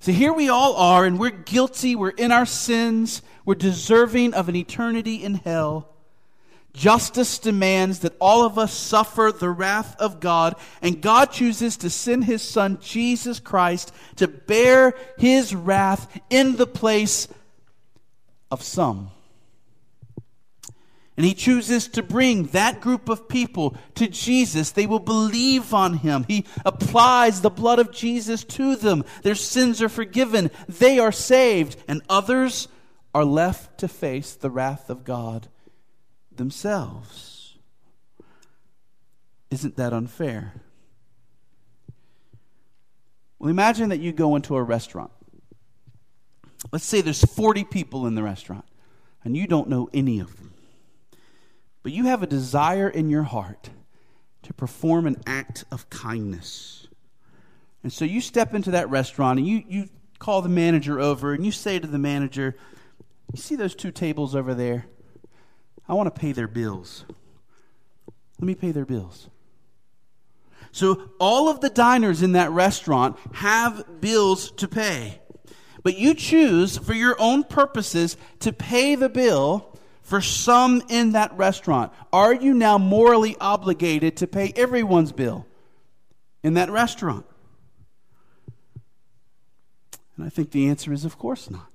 So 0.00 0.12
here 0.12 0.32
we 0.32 0.48
all 0.48 0.76
are, 0.76 1.04
and 1.04 1.18
we're 1.18 1.30
guilty, 1.30 1.96
we're 1.96 2.10
in 2.10 2.30
our 2.30 2.46
sins, 2.46 3.20
we're 3.44 3.56
deserving 3.56 4.32
of 4.34 4.48
an 4.48 4.54
eternity 4.54 5.24
in 5.24 5.34
hell. 5.34 5.92
Justice 6.78 7.40
demands 7.40 7.98
that 8.00 8.14
all 8.20 8.44
of 8.46 8.56
us 8.56 8.72
suffer 8.72 9.32
the 9.32 9.50
wrath 9.50 10.00
of 10.00 10.20
God, 10.20 10.54
and 10.80 11.02
God 11.02 11.32
chooses 11.32 11.76
to 11.78 11.90
send 11.90 12.24
his 12.24 12.40
son 12.40 12.78
Jesus 12.80 13.40
Christ 13.40 13.92
to 14.14 14.28
bear 14.28 14.94
his 15.18 15.56
wrath 15.56 16.20
in 16.30 16.54
the 16.54 16.68
place 16.68 17.26
of 18.52 18.62
some. 18.62 19.10
And 21.16 21.26
he 21.26 21.34
chooses 21.34 21.88
to 21.88 22.02
bring 22.04 22.44
that 22.44 22.80
group 22.80 23.08
of 23.08 23.28
people 23.28 23.76
to 23.96 24.06
Jesus. 24.06 24.70
They 24.70 24.86
will 24.86 25.00
believe 25.00 25.74
on 25.74 25.94
him. 25.94 26.26
He 26.28 26.46
applies 26.64 27.40
the 27.40 27.50
blood 27.50 27.80
of 27.80 27.90
Jesus 27.90 28.44
to 28.44 28.76
them. 28.76 29.04
Their 29.22 29.34
sins 29.34 29.82
are 29.82 29.88
forgiven. 29.88 30.52
They 30.68 31.00
are 31.00 31.10
saved. 31.10 31.76
And 31.88 32.02
others 32.08 32.68
are 33.12 33.24
left 33.24 33.78
to 33.78 33.88
face 33.88 34.34
the 34.34 34.48
wrath 34.48 34.88
of 34.90 35.02
God 35.02 35.48
themselves. 36.38 37.56
Isn't 39.50 39.76
that 39.76 39.92
unfair? 39.92 40.54
Well, 43.38 43.50
imagine 43.50 43.90
that 43.90 44.00
you 44.00 44.12
go 44.12 44.36
into 44.36 44.56
a 44.56 44.62
restaurant. 44.62 45.10
Let's 46.72 46.84
say 46.84 47.00
there's 47.00 47.24
40 47.24 47.64
people 47.64 48.06
in 48.06 48.14
the 48.14 48.22
restaurant, 48.22 48.64
and 49.22 49.36
you 49.36 49.46
don't 49.46 49.68
know 49.68 49.88
any 49.94 50.18
of 50.18 50.36
them. 50.36 50.52
But 51.82 51.92
you 51.92 52.06
have 52.06 52.22
a 52.22 52.26
desire 52.26 52.88
in 52.88 53.10
your 53.10 53.22
heart 53.22 53.70
to 54.42 54.52
perform 54.52 55.06
an 55.06 55.22
act 55.26 55.64
of 55.70 55.88
kindness. 55.88 56.88
And 57.82 57.92
so 57.92 58.04
you 58.04 58.20
step 58.20 58.54
into 58.54 58.72
that 58.72 58.90
restaurant 58.90 59.38
and 59.38 59.46
you, 59.46 59.62
you 59.68 59.88
call 60.18 60.42
the 60.42 60.48
manager 60.48 60.98
over 60.98 61.32
and 61.32 61.46
you 61.46 61.52
say 61.52 61.78
to 61.78 61.86
the 61.86 61.98
manager, 61.98 62.56
You 63.32 63.40
see 63.40 63.54
those 63.54 63.74
two 63.74 63.92
tables 63.92 64.34
over 64.34 64.54
there? 64.54 64.86
I 65.88 65.94
want 65.94 66.14
to 66.14 66.20
pay 66.20 66.32
their 66.32 66.48
bills. 66.48 67.04
Let 68.38 68.46
me 68.46 68.54
pay 68.54 68.72
their 68.72 68.84
bills. 68.84 69.28
So 70.70 71.10
all 71.18 71.48
of 71.48 71.60
the 71.60 71.70
diners 71.70 72.22
in 72.22 72.32
that 72.32 72.50
restaurant 72.50 73.16
have 73.34 74.00
bills 74.00 74.50
to 74.52 74.68
pay. 74.68 75.20
But 75.82 75.96
you 75.96 76.14
choose 76.14 76.76
for 76.76 76.92
your 76.92 77.16
own 77.18 77.44
purposes 77.44 78.16
to 78.40 78.52
pay 78.52 78.94
the 78.94 79.08
bill 79.08 79.78
for 80.02 80.20
some 80.20 80.82
in 80.88 81.12
that 81.12 81.36
restaurant. 81.36 81.92
Are 82.12 82.34
you 82.34 82.54
now 82.54 82.78
morally 82.78 83.36
obligated 83.40 84.16
to 84.18 84.26
pay 84.26 84.52
everyone's 84.56 85.12
bill 85.12 85.46
in 86.42 86.54
that 86.54 86.70
restaurant? 86.70 87.24
And 90.16 90.26
I 90.26 90.28
think 90.28 90.50
the 90.50 90.68
answer 90.68 90.92
is 90.92 91.04
of 91.04 91.18
course 91.18 91.50
not. 91.50 91.67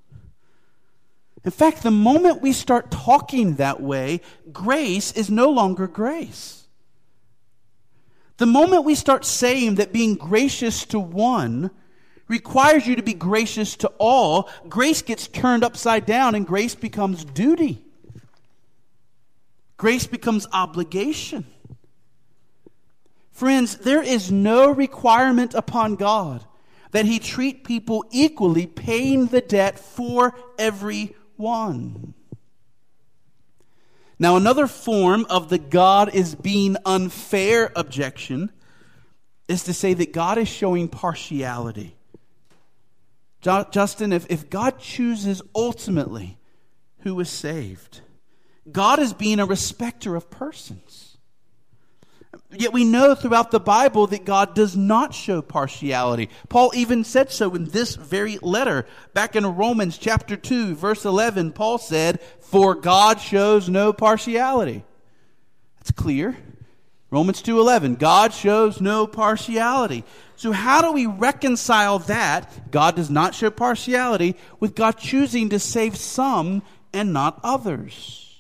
In 1.46 1.52
fact, 1.52 1.84
the 1.84 1.92
moment 1.92 2.42
we 2.42 2.54
start 2.54 2.90
talking 2.90 3.56
that 3.56 3.82
way, 3.82 4.22
grace 4.52 5.12
is 5.12 5.30
no 5.30 5.50
longer 5.50 5.88
grace. 5.88 6.68
The 8.38 8.46
moment 8.46 8.86
we 8.86 8.96
start 8.96 9.26
saying 9.26 9.76
that 9.76 9.94
being 9.94 10.16
gracious 10.16 10.86
to 10.88 11.00
one 11.00 11.70
requires 12.28 12.88
you 12.88 12.96
to 12.96 13.04
be 13.04 13.14
gracious 13.14 13.76
to 13.78 13.88
all, 14.00 14.50
grace 14.70 15.02
gets 15.02 15.28
turned 15.28 15.64
upside 15.64 16.06
down 16.06 16.34
and 16.34 16.48
grace 16.48 16.76
becomes 16.76 17.26
duty. 17.26 17.84
Grace 19.78 20.08
becomes 20.08 20.48
obligation. 20.54 21.46
Friends, 23.32 23.78
there 23.78 24.02
is 24.02 24.32
no 24.32 24.72
requirement 24.72 25.54
upon 25.54 25.96
God 25.96 26.46
that 26.92 27.06
He 27.06 27.20
treat 27.20 27.64
people 27.64 28.06
equally, 28.12 28.66
paying 28.66 29.26
the 29.26 29.42
debt 29.42 29.78
for 29.78 30.34
everyone. 31.34 32.14
Now, 34.20 34.38
another 34.38 34.68
form 34.68 35.26
of 35.30 35.50
the 35.50 35.58
God 35.58 36.14
is 36.14 36.36
being 36.36 36.78
unfair 36.86 37.72
objection 37.76 38.52
is 39.48 39.64
to 39.64 39.74
say 39.74 39.94
that 39.96 40.14
God 40.14 40.38
is 40.38 40.48
showing 40.48 40.88
partiality. 40.88 41.96
Justin, 43.42 44.14
if, 44.14 44.26
if 44.30 44.50
God 44.50 44.80
chooses 44.80 45.42
ultimately 45.54 46.38
who 47.00 47.20
is 47.20 47.30
saved, 47.30 48.00
God 48.72 49.00
is 49.00 49.12
being 49.12 49.40
a 49.42 49.46
respecter 49.46 50.16
of 50.16 50.30
persons. 50.30 51.03
Yet 52.56 52.74
we 52.74 52.84
know 52.84 53.16
throughout 53.16 53.52
the 53.52 53.60
Bible 53.60 54.08
that 54.08 54.26
God 54.26 54.54
does 54.54 54.76
not 54.76 55.14
show 55.14 55.42
partiality. 55.42 56.30
Paul 56.50 56.72
even 56.76 57.04
said 57.04 57.32
so 57.32 57.56
in 57.56 57.66
this 57.66 57.96
very 57.96 58.38
letter. 58.42 58.86
Back 59.14 59.36
in 59.36 59.46
Romans 59.46 59.98
chapter 59.98 60.36
2, 60.36 60.76
verse 60.76 61.06
11, 61.06 61.54
Paul 61.54 61.78
said, 61.78 62.22
For 62.42 62.76
God 62.76 63.20
shows 63.20 63.70
no 63.70 63.94
partiality. 63.94 64.84
That's 65.78 65.92
clear. 65.92 66.38
Romans 67.14 67.44
2:11 67.44 68.00
God 68.00 68.34
shows 68.34 68.82
no 68.82 69.06
partiality. 69.06 70.04
So 70.36 70.52
how 70.52 70.82
do 70.82 70.92
we 70.92 71.06
reconcile 71.06 72.00
that 72.00 72.72
God 72.72 72.96
does 72.96 73.12
not 73.12 73.36
show 73.36 73.52
partiality 73.52 74.36
with 74.60 74.74
God 74.74 74.98
choosing 74.98 75.50
to 75.50 75.60
save 75.60 75.96
some 75.96 76.64
and 76.92 77.14
not 77.14 77.40
others? 77.44 78.33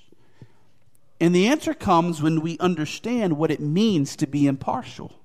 And 1.23 1.33
the 1.33 1.47
answer 1.47 1.73
comes 1.73 2.21
when 2.21 2.41
we 2.41 2.57
understand 2.57 3.37
what 3.37 3.49
it 3.49 3.61
means 3.61 4.17
to 4.17 4.27
be 4.27 4.45
impartial. 4.45 5.21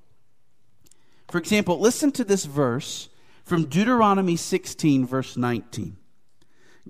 For 1.26 1.38
example, 1.38 1.80
listen 1.80 2.12
to 2.12 2.22
this 2.22 2.44
verse 2.44 3.08
from 3.42 3.64
Deuteronomy 3.64 4.36
16 4.36 5.04
verse 5.04 5.36
19. 5.36 5.96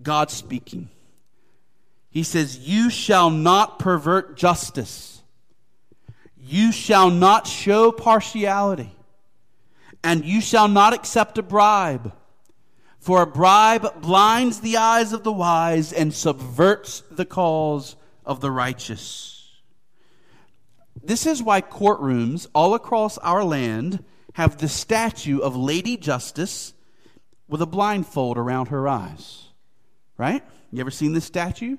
God 0.02 0.30
speaking. 0.30 0.90
He 2.10 2.22
says, 2.22 2.58
"You 2.58 2.90
shall 2.90 3.30
not 3.30 3.78
pervert 3.78 4.36
justice." 4.36 5.22
You 6.36 6.70
shall 6.70 7.08
not 7.08 7.46
show 7.46 7.90
partiality, 7.90 8.94
and 10.04 10.22
you 10.22 10.42
shall 10.42 10.68
not 10.68 10.92
accept 10.92 11.38
a 11.38 11.42
bribe. 11.42 12.12
For 12.98 13.22
a 13.22 13.26
bribe 13.26 14.02
blinds 14.02 14.60
the 14.60 14.76
eyes 14.76 15.14
of 15.14 15.24
the 15.24 15.32
wise 15.32 15.94
and 15.94 16.12
subverts 16.12 17.02
the 17.10 17.24
cause 17.24 17.96
of 18.28 18.40
the 18.40 18.50
righteous. 18.50 19.50
This 21.02 21.26
is 21.26 21.42
why 21.42 21.62
courtrooms 21.62 22.46
all 22.54 22.74
across 22.74 23.18
our 23.18 23.42
land 23.42 24.04
have 24.34 24.58
the 24.58 24.68
statue 24.68 25.38
of 25.38 25.56
Lady 25.56 25.96
Justice 25.96 26.74
with 27.48 27.62
a 27.62 27.66
blindfold 27.66 28.36
around 28.36 28.68
her 28.68 28.86
eyes. 28.86 29.46
Right? 30.18 30.44
You 30.70 30.80
ever 30.80 30.90
seen 30.90 31.14
this 31.14 31.24
statue? 31.24 31.78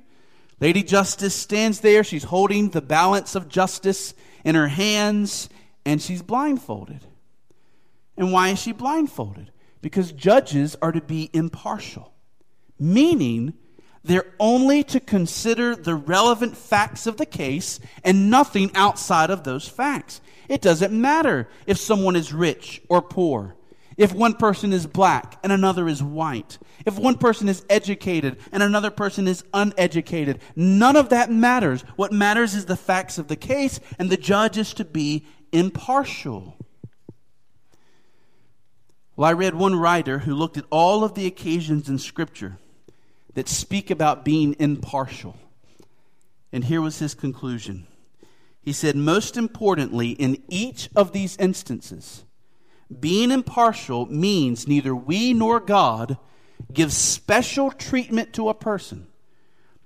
Lady 0.59 0.81
Justice 0.83 1.35
stands 1.35 1.81
there. 1.81 2.03
She's 2.03 2.23
holding 2.23 2.69
the 2.69 2.81
balance 2.81 3.35
of 3.35 3.47
justice 3.47 4.13
in 4.43 4.55
her 4.55 4.67
hands, 4.67 5.49
and 5.85 6.01
she's 6.01 6.21
blindfolded. 6.21 7.05
And 8.17 8.33
why 8.33 8.49
is 8.49 8.59
she 8.59 8.71
blindfolded? 8.71 9.51
Because 9.81 10.12
judges 10.12 10.75
are 10.81 10.91
to 10.91 11.01
be 11.01 11.29
impartial, 11.33 12.13
meaning 12.79 13.53
they're 14.03 14.33
only 14.39 14.83
to 14.85 14.99
consider 14.99 15.75
the 15.75 15.95
relevant 15.95 16.55
facts 16.55 17.05
of 17.05 17.17
the 17.17 17.25
case 17.25 17.79
and 18.03 18.29
nothing 18.29 18.71
outside 18.75 19.29
of 19.29 19.43
those 19.43 19.67
facts. 19.67 20.21
It 20.47 20.62
doesn't 20.62 20.93
matter 20.93 21.47
if 21.67 21.77
someone 21.77 22.15
is 22.15 22.33
rich 22.33 22.81
or 22.89 23.01
poor, 23.01 23.55
if 23.97 24.13
one 24.13 24.33
person 24.33 24.71
is 24.71 24.88
black 24.88 25.38
and 25.43 25.51
another 25.51 25.88
is 25.88 26.01
white, 26.01 26.57
if 26.85 26.97
one 26.97 27.17
person 27.17 27.49
is 27.49 27.65
educated 27.69 28.38
and 28.51 28.63
another 28.63 28.89
person 28.89 29.27
is 29.27 29.43
uneducated, 29.53 30.39
none 30.55 30.95
of 30.95 31.09
that 31.09 31.29
matters. 31.29 31.81
What 31.97 32.13
matters 32.13 32.55
is 32.55 32.65
the 32.65 32.77
facts 32.77 33.17
of 33.17 33.27
the 33.27 33.35
case, 33.35 33.81
and 33.99 34.09
the 34.09 34.17
judge 34.17 34.57
is 34.57 34.73
to 34.75 34.85
be 34.85 35.25
impartial. 35.51 36.57
Well, 39.17 39.29
I 39.29 39.33
read 39.33 39.53
one 39.53 39.75
writer 39.75 40.19
who 40.19 40.33
looked 40.33 40.57
at 40.57 40.65
all 40.69 41.03
of 41.03 41.13
the 41.13 41.25
occasions 41.25 41.89
in 41.89 41.99
Scripture 41.99 42.57
that 43.33 43.47
speak 43.47 43.89
about 43.89 44.25
being 44.25 44.55
impartial. 44.59 45.37
And 46.51 46.63
here 46.63 46.81
was 46.81 46.99
his 46.99 47.13
conclusion. 47.13 47.87
He 48.61 48.73
said, 48.73 48.95
most 48.95 49.37
importantly, 49.37 50.11
in 50.11 50.43
each 50.49 50.89
of 50.95 51.11
these 51.11 51.37
instances, 51.37 52.25
being 52.99 53.31
impartial 53.31 54.07
means 54.07 54.67
neither 54.67 54.95
we 54.95 55.33
nor 55.33 55.59
God 55.59 56.17
give 56.73 56.91
special 56.91 57.71
treatment 57.71 58.33
to 58.33 58.49
a 58.49 58.53
person 58.53 59.07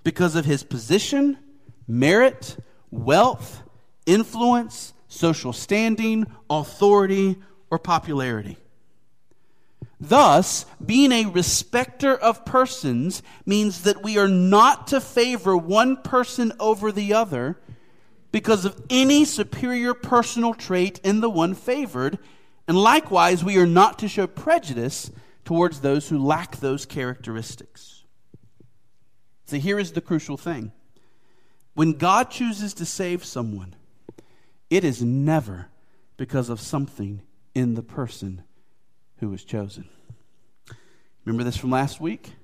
because 0.02 0.36
of 0.36 0.44
his 0.44 0.62
position, 0.62 1.38
merit, 1.86 2.56
wealth, 2.90 3.62
influence, 4.06 4.92
social 5.08 5.52
standing, 5.52 6.26
authority, 6.50 7.36
or 7.70 7.78
popularity. 7.78 8.58
Thus, 10.00 10.66
being 10.84 11.12
a 11.12 11.26
respecter 11.26 12.14
of 12.14 12.44
persons 12.44 13.22
means 13.46 13.82
that 13.82 14.02
we 14.02 14.18
are 14.18 14.28
not 14.28 14.88
to 14.88 15.00
favor 15.00 15.56
one 15.56 15.96
person 15.98 16.52
over 16.58 16.90
the 16.90 17.14
other 17.14 17.58
because 18.32 18.64
of 18.64 18.82
any 18.90 19.24
superior 19.24 19.94
personal 19.94 20.54
trait 20.54 20.98
in 21.04 21.20
the 21.20 21.30
one 21.30 21.54
favored, 21.54 22.18
and 22.66 22.76
likewise, 22.76 23.44
we 23.44 23.56
are 23.58 23.66
not 23.66 23.98
to 24.00 24.08
show 24.08 24.26
prejudice 24.26 25.10
towards 25.44 25.80
those 25.80 26.08
who 26.08 26.18
lack 26.18 26.56
those 26.56 26.86
characteristics. 26.86 28.02
So 29.46 29.58
here 29.58 29.78
is 29.78 29.92
the 29.92 30.00
crucial 30.00 30.36
thing 30.36 30.72
when 31.74 31.92
God 31.92 32.30
chooses 32.30 32.72
to 32.74 32.86
save 32.86 33.24
someone, 33.24 33.74
it 34.70 34.84
is 34.84 35.02
never 35.02 35.68
because 36.16 36.48
of 36.48 36.60
something 36.60 37.22
in 37.54 37.74
the 37.74 37.82
person 37.82 38.42
who 39.24 39.30
was 39.30 39.44
chosen. 39.44 39.88
Remember 41.24 41.44
this 41.44 41.56
from 41.56 41.70
last 41.70 41.98
week? 41.98 42.34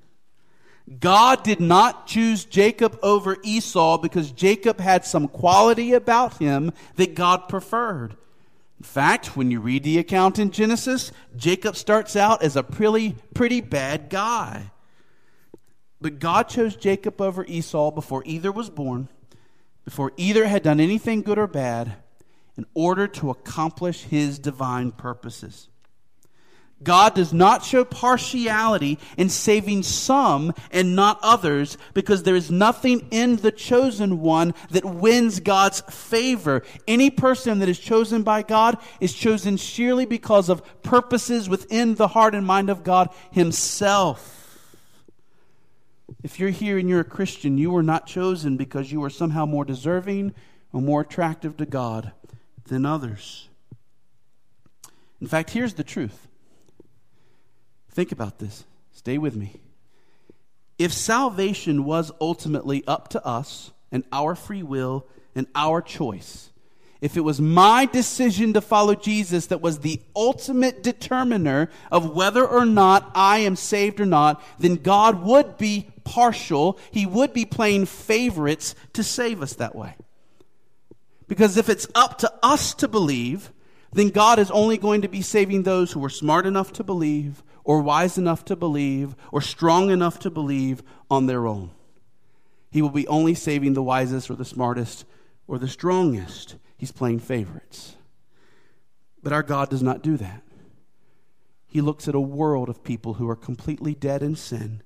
God 0.99 1.45
did 1.45 1.61
not 1.61 2.07
choose 2.07 2.47
Jacob 2.47 2.99
over 3.03 3.37
Esau 3.45 3.99
because 3.99 4.33
Jacob 4.33 4.81
had 4.81 5.05
some 5.05 5.29
quality 5.29 5.93
about 5.93 6.38
him 6.38 6.73
that 6.97 7.14
God 7.14 7.49
preferred. 7.49 8.16
In 8.79 8.85
fact, 8.85 9.37
when 9.37 9.51
you 9.51 9.61
read 9.61 9.85
the 9.85 9.99
account 9.99 10.38
in 10.38 10.51
Genesis, 10.51 11.12
Jacob 11.37 11.77
starts 11.77 12.16
out 12.16 12.43
as 12.43 12.57
a 12.57 12.62
pretty, 12.62 13.14
pretty 13.35 13.61
bad 13.61 14.09
guy. 14.09 14.73
But 16.01 16.19
God 16.19 16.49
chose 16.49 16.77
Jacob 16.77 17.21
over 17.21 17.45
Esau 17.45 17.90
before 17.90 18.23
either 18.25 18.51
was 18.51 18.71
born, 18.71 19.11
before 19.85 20.12
either 20.16 20.47
had 20.47 20.62
done 20.62 20.81
anything 20.81 21.21
good 21.21 21.38
or 21.38 21.47
bad, 21.47 21.97
in 22.57 22.64
order 22.73 23.07
to 23.07 23.29
accomplish 23.29 24.05
his 24.05 24.38
divine 24.38 24.93
purposes. 24.93 25.69
God 26.83 27.14
does 27.14 27.33
not 27.33 27.64
show 27.64 27.85
partiality 27.85 28.99
in 29.19 29.29
saving 29.29 29.83
some 29.83 30.55
and 30.71 30.97
not 30.97 31.19
others 31.23 31.77
because 31.93 32.23
there 32.23 32.37
is 32.37 32.51
nothing 32.51 33.07
in 33.11 33.37
the 33.37 33.53
chosen 33.53 34.21
one 34.21 34.55
that 34.71 34.85
wins 34.85 35.40
God's 35.40 35.81
favor. 35.83 36.62
Any 36.88 37.11
person 37.11 37.59
that 37.59 37.69
is 37.69 37.79
chosen 37.79 38.23
by 38.23 38.43
God 38.43 38.79
is 38.99 39.12
chosen 39.12 39.59
sheerly 39.59 40.07
because 40.07 40.49
of 40.49 40.62
purposes 40.83 41.49
within 41.49 41.97
the 41.97 42.09
heart 42.09 42.35
and 42.35 42.47
mind 42.47 42.71
of 42.71 42.83
God 42.83 43.11
Himself. 43.31 44.37
If 46.23 46.40
you're 46.40 46.51
here 46.51 46.79
and 46.79 46.88
you're 46.88 47.01
a 47.01 47.05
Christian, 47.05 47.59
you 47.59 47.71
were 47.71 47.83
not 47.83 48.07
chosen 48.07 48.57
because 48.57 48.90
you 48.90 49.05
are 49.05 49.11
somehow 49.11 49.45
more 49.45 49.64
deserving 49.64 50.35
or 50.73 50.81
more 50.81 51.03
attractive 51.03 51.57
to 51.59 51.66
God 51.66 52.12
than 52.64 52.87
others. 52.87 53.49
In 55.21 55.27
fact, 55.27 55.51
here's 55.51 55.75
the 55.75 55.85
truth 55.85 56.27
Think 57.90 58.12
about 58.12 58.38
this. 58.38 58.64
Stay 58.92 59.18
with 59.18 59.37
me. 59.37 59.61
If 60.79 60.92
salvation 60.92 61.85
was 61.85 62.12
ultimately 62.20 62.85
up 62.87 63.09
to 63.09 63.24
us 63.26 63.72
and 63.92 64.05
our 64.12 64.35
free 64.35 64.62
will 64.62 65.07
and 65.35 65.46
our 65.55 65.83
choice, 65.83 66.50
if 67.00 67.16
it 67.16 67.20
was 67.20 67.40
my 67.40 67.87
decision 67.87 68.53
to 68.53 68.61
follow 68.61 68.94
Jesus 68.94 69.46
that 69.46 69.62
was 69.62 69.79
the 69.79 70.00
ultimate 70.14 70.83
determiner 70.83 71.70
of 71.90 72.14
whether 72.14 72.46
or 72.46 72.66
not 72.66 73.11
I 73.14 73.38
am 73.38 73.57
saved 73.57 74.00
or 74.00 74.07
not, 74.07 74.42
then 74.59 74.76
God 74.76 75.22
would 75.22 75.57
be 75.57 75.88
partial. 76.05 76.79
He 76.90 77.07
would 77.07 77.33
be 77.33 77.46
playing 77.46 77.87
favorites 77.87 78.74
to 78.92 79.03
save 79.03 79.42
us 79.42 79.55
that 79.55 79.74
way. 79.74 79.96
Because 81.26 81.57
if 81.57 81.68
it's 81.68 81.87
up 81.94 82.18
to 82.18 82.33
us 82.42 82.74
to 82.74 82.88
believe, 82.88 83.50
then 83.92 84.09
God 84.09 84.38
is 84.38 84.50
only 84.50 84.76
going 84.76 85.03
to 85.03 85.09
be 85.09 85.22
saving 85.22 85.62
those 85.62 85.92
who 85.92 86.05
are 86.05 86.11
smart 86.11 86.44
enough 86.44 86.72
to 86.74 86.85
believe, 86.85 87.42
or 87.64 87.81
wise 87.81 88.18
enough 88.18 88.44
to 88.46 88.57
believe, 88.57 89.14
or 89.33 89.40
strong 89.40 89.90
enough 89.90 90.18
to 90.20 90.31
believe 90.31 90.83
on 91.11 91.27
their 91.27 91.46
own. 91.46 91.70
He 92.70 92.83
will 92.83 92.90
be 92.90 93.09
only 93.09 93.35
saving 93.35 93.75
the 93.75 93.83
wisest 93.83 94.31
or 94.31 94.35
the 94.35 94.44
smartest 94.44 95.05
or 95.46 95.59
the 95.59 95.68
strongest. 95.68 96.57
He's 96.77 96.92
playing 96.92 97.18
favorites. 97.18 97.96
But 99.23 99.33
our 99.33 99.42
God 99.42 99.68
does 99.68 99.83
not 99.83 100.03
do 100.03 100.16
that. 100.16 100.42
He 101.66 101.81
looks 101.81 102.09
at 102.09 102.14
a 102.14 102.20
world 102.20 102.68
of 102.68 102.83
people 102.83 103.14
who 103.14 103.29
are 103.29 103.37
completely 103.37 103.94
dead 103.94 104.23
in 104.23 104.35
sin, 104.35 104.83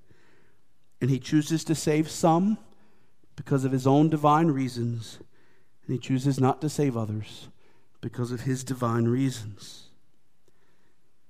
and 1.01 1.11
He 1.11 1.19
chooses 1.19 1.65
to 1.65 1.75
save 1.75 2.11
some 2.11 2.59
because 3.37 3.65
of 3.65 3.73
His 3.73 3.87
own 3.87 4.09
divine 4.09 4.49
reasons, 4.49 5.19
and 5.87 5.95
He 5.95 5.99
chooses 5.99 6.41
not 6.41 6.61
to 6.61 6.69
save 6.69 6.97
others 6.97 7.49
because 8.01 8.33
of 8.33 8.43
His 8.43 8.65
divine 8.65 9.07
reasons. 9.07 9.84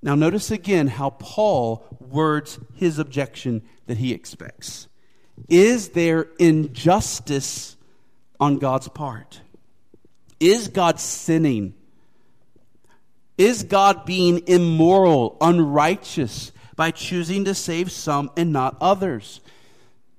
Now, 0.05 0.15
notice 0.15 0.51
again 0.51 0.89
how 0.89 1.11
Paul 1.11 1.83
words 1.99 2.59
his 2.75 2.99
objection 2.99 3.63
that 3.87 3.97
he 3.97 4.13
expects. 4.13 4.87
Is 5.49 5.89
there 5.89 6.29
injustice 6.39 7.79
on 8.39 8.59
God's 8.59 8.87
part? 8.89 9.41
Is 10.39 10.69
God 10.69 11.01
sinning? 11.01 11.73
Is 13.39 13.63
God 13.63 14.05
being 14.05 14.47
immoral, 14.47 15.39
unrighteous 15.41 16.53
by 16.77 16.91
choosing 16.91 17.47
to 17.47 17.55
save 17.55 17.91
some 17.91 18.31
and 18.37 18.53
not 18.53 18.77
others? 18.83 19.41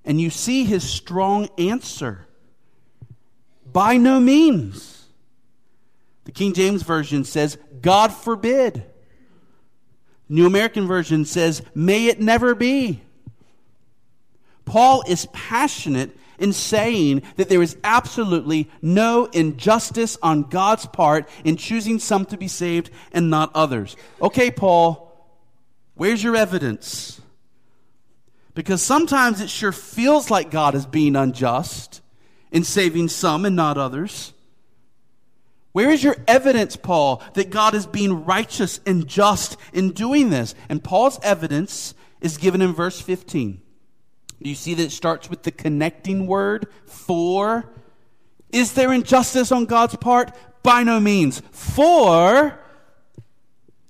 And 0.04 0.20
you 0.20 0.32
see 0.32 0.64
his 0.64 0.84
strong 0.84 1.48
answer. 1.60 2.26
By 3.72 3.98
no 3.98 4.20
means. 4.20 5.06
The 6.24 6.32
King 6.32 6.56
James 6.56 6.82
Version 6.82 7.24
says, 7.24 7.60
God 7.84 8.12
forbid. 8.12 8.84
New 10.28 10.46
American 10.46 10.88
Version 10.88 11.26
says, 11.26 11.62
may 11.74 12.08
it 12.08 12.20
never 12.20 12.56
be. 12.56 13.02
Paul 14.66 15.04
is 15.08 15.28
passionate 15.34 16.18
in 16.40 16.52
saying 16.52 17.22
that 17.38 17.50
there 17.50 17.62
is 17.62 17.78
absolutely 17.84 18.70
no 18.82 19.26
injustice 19.26 20.18
on 20.22 20.44
God's 20.44 20.86
part 20.86 21.30
in 21.44 21.56
choosing 21.56 22.00
some 22.00 22.26
to 22.26 22.38
be 22.38 22.48
saved 22.48 22.90
and 23.12 23.30
not 23.30 23.52
others. 23.56 23.96
Okay, 24.22 24.52
Paul, 24.52 25.16
where's 25.94 26.24
your 26.24 26.36
evidence? 26.36 27.22
Because 28.54 28.82
sometimes 28.82 29.42
it 29.42 29.50
sure 29.50 29.72
feels 29.72 30.32
like 30.32 30.50
God 30.50 30.76
is 30.76 30.86
being 30.86 31.16
unjust 31.16 32.02
in 32.52 32.64
saving 32.64 33.10
some 33.10 33.46
and 33.46 33.56
not 33.56 33.78
others. 33.78 34.34
Where 35.76 35.90
is 35.90 36.02
your 36.02 36.16
evidence, 36.26 36.78
Paul, 36.78 37.22
that 37.34 37.50
God 37.50 37.76
is 37.76 37.86
being 37.86 38.24
righteous 38.24 38.80
and 38.86 39.06
just 39.06 39.58
in 39.74 39.92
doing 39.92 40.30
this? 40.30 40.56
And 40.70 40.82
Paul's 40.82 41.20
evidence 41.22 41.94
is 42.22 42.38
given 42.38 42.62
in 42.62 42.72
verse 42.72 43.02
15. 43.02 43.62
Do 44.42 44.50
you 44.50 44.56
see 44.56 44.74
that 44.74 44.84
it 44.84 44.94
starts 44.94 45.30
with 45.30 45.44
the 45.44 45.52
connecting 45.52 46.28
word 46.28 46.68
for? 46.86 47.74
Is 48.54 48.72
there 48.72 48.94
injustice 48.94 49.52
on 49.52 49.66
God's 49.66 49.98
part? 49.98 50.32
By 50.64 50.84
no 50.84 51.02
means. 51.02 51.42
For, 51.52 52.58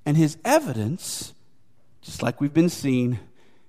and 0.07 0.17
his 0.17 0.39
evidence, 0.43 1.35
just 2.01 2.23
like 2.23 2.41
we've 2.41 2.51
been 2.51 2.69
seeing, 2.69 3.19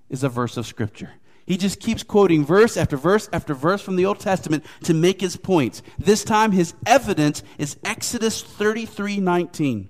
is 0.09 0.23
a 0.23 0.29
verse 0.29 0.57
of 0.57 0.65
Scripture. 0.65 1.11
He 1.47 1.55
just 1.55 1.79
keeps 1.79 2.03
quoting 2.03 2.45
verse 2.45 2.75
after 2.75 2.97
verse 2.97 3.29
after 3.31 3.53
verse 3.53 3.81
from 3.81 3.95
the 3.95 4.05
Old 4.05 4.19
Testament 4.19 4.65
to 4.83 4.93
make 4.93 5.21
his 5.21 5.37
points. 5.37 5.81
This 5.97 6.25
time 6.25 6.51
his 6.51 6.73
evidence 6.85 7.41
is 7.57 7.77
Exodus 7.85 8.43
33 8.43 9.21
19, 9.21 9.89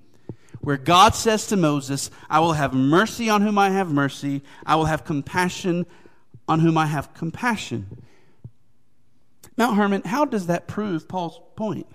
where 0.62 0.78
God 0.78 1.15
says 1.15 1.48
to 1.48 1.58
Moses, 1.58 2.12
I 2.30 2.41
will 2.41 2.54
have 2.54 2.76
mercy 2.76 3.28
on 3.32 3.41
whom 3.41 3.58
I 3.58 3.72
have 3.72 3.91
mercy, 3.91 4.43
I 4.67 4.76
will 4.76 4.86
have 4.86 5.04
compassion 5.04 5.88
on 6.48 6.60
whom 6.60 6.78
I 6.78 6.86
have 6.86 7.15
compassion. 7.15 8.04
Mount 9.58 9.78
Hermon, 9.78 10.04
how 10.04 10.26
does 10.26 10.46
that 10.46 10.67
prove 10.67 11.08
Paul's 11.08 11.41
point? 11.56 11.88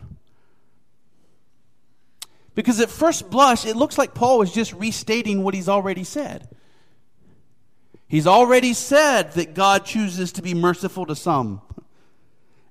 Because 2.57 2.81
at 2.81 2.90
first 2.90 3.31
blush, 3.31 3.64
it 3.64 3.77
looks 3.77 3.96
like 3.96 4.12
Paul 4.12 4.40
was 4.40 4.53
just 4.53 4.72
restating 4.72 5.44
what 5.44 5.55
he's 5.55 5.68
already 5.68 6.03
said. 6.03 6.48
He's 8.12 8.27
already 8.27 8.75
said 8.75 9.33
that 9.33 9.55
God 9.55 9.87
chooses 9.87 10.33
to 10.33 10.42
be 10.42 10.53
merciful 10.53 11.07
to 11.07 11.16
some. 11.16 11.62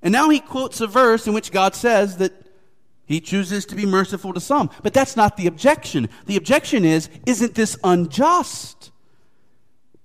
And 0.04 0.12
now 0.12 0.30
he 0.30 0.40
quotes 0.40 0.82
a 0.82 0.86
verse 0.86 1.26
in 1.26 1.34
which 1.34 1.52
God 1.52 1.74
says 1.74 2.18
that 2.18 2.32
he 3.08 3.20
chooses 3.20 3.66
to 3.66 3.76
be 3.76 3.88
merciful 3.88 4.34
to 4.34 4.40
some. 4.40 4.70
But 4.84 4.94
that's 4.94 5.16
not 5.16 5.38
the 5.38 5.48
objection. 5.48 6.10
The 6.28 6.38
objection 6.38 6.86
is, 6.86 7.10
isn't 7.26 7.56
this 7.56 7.76
unjust? 7.84 8.92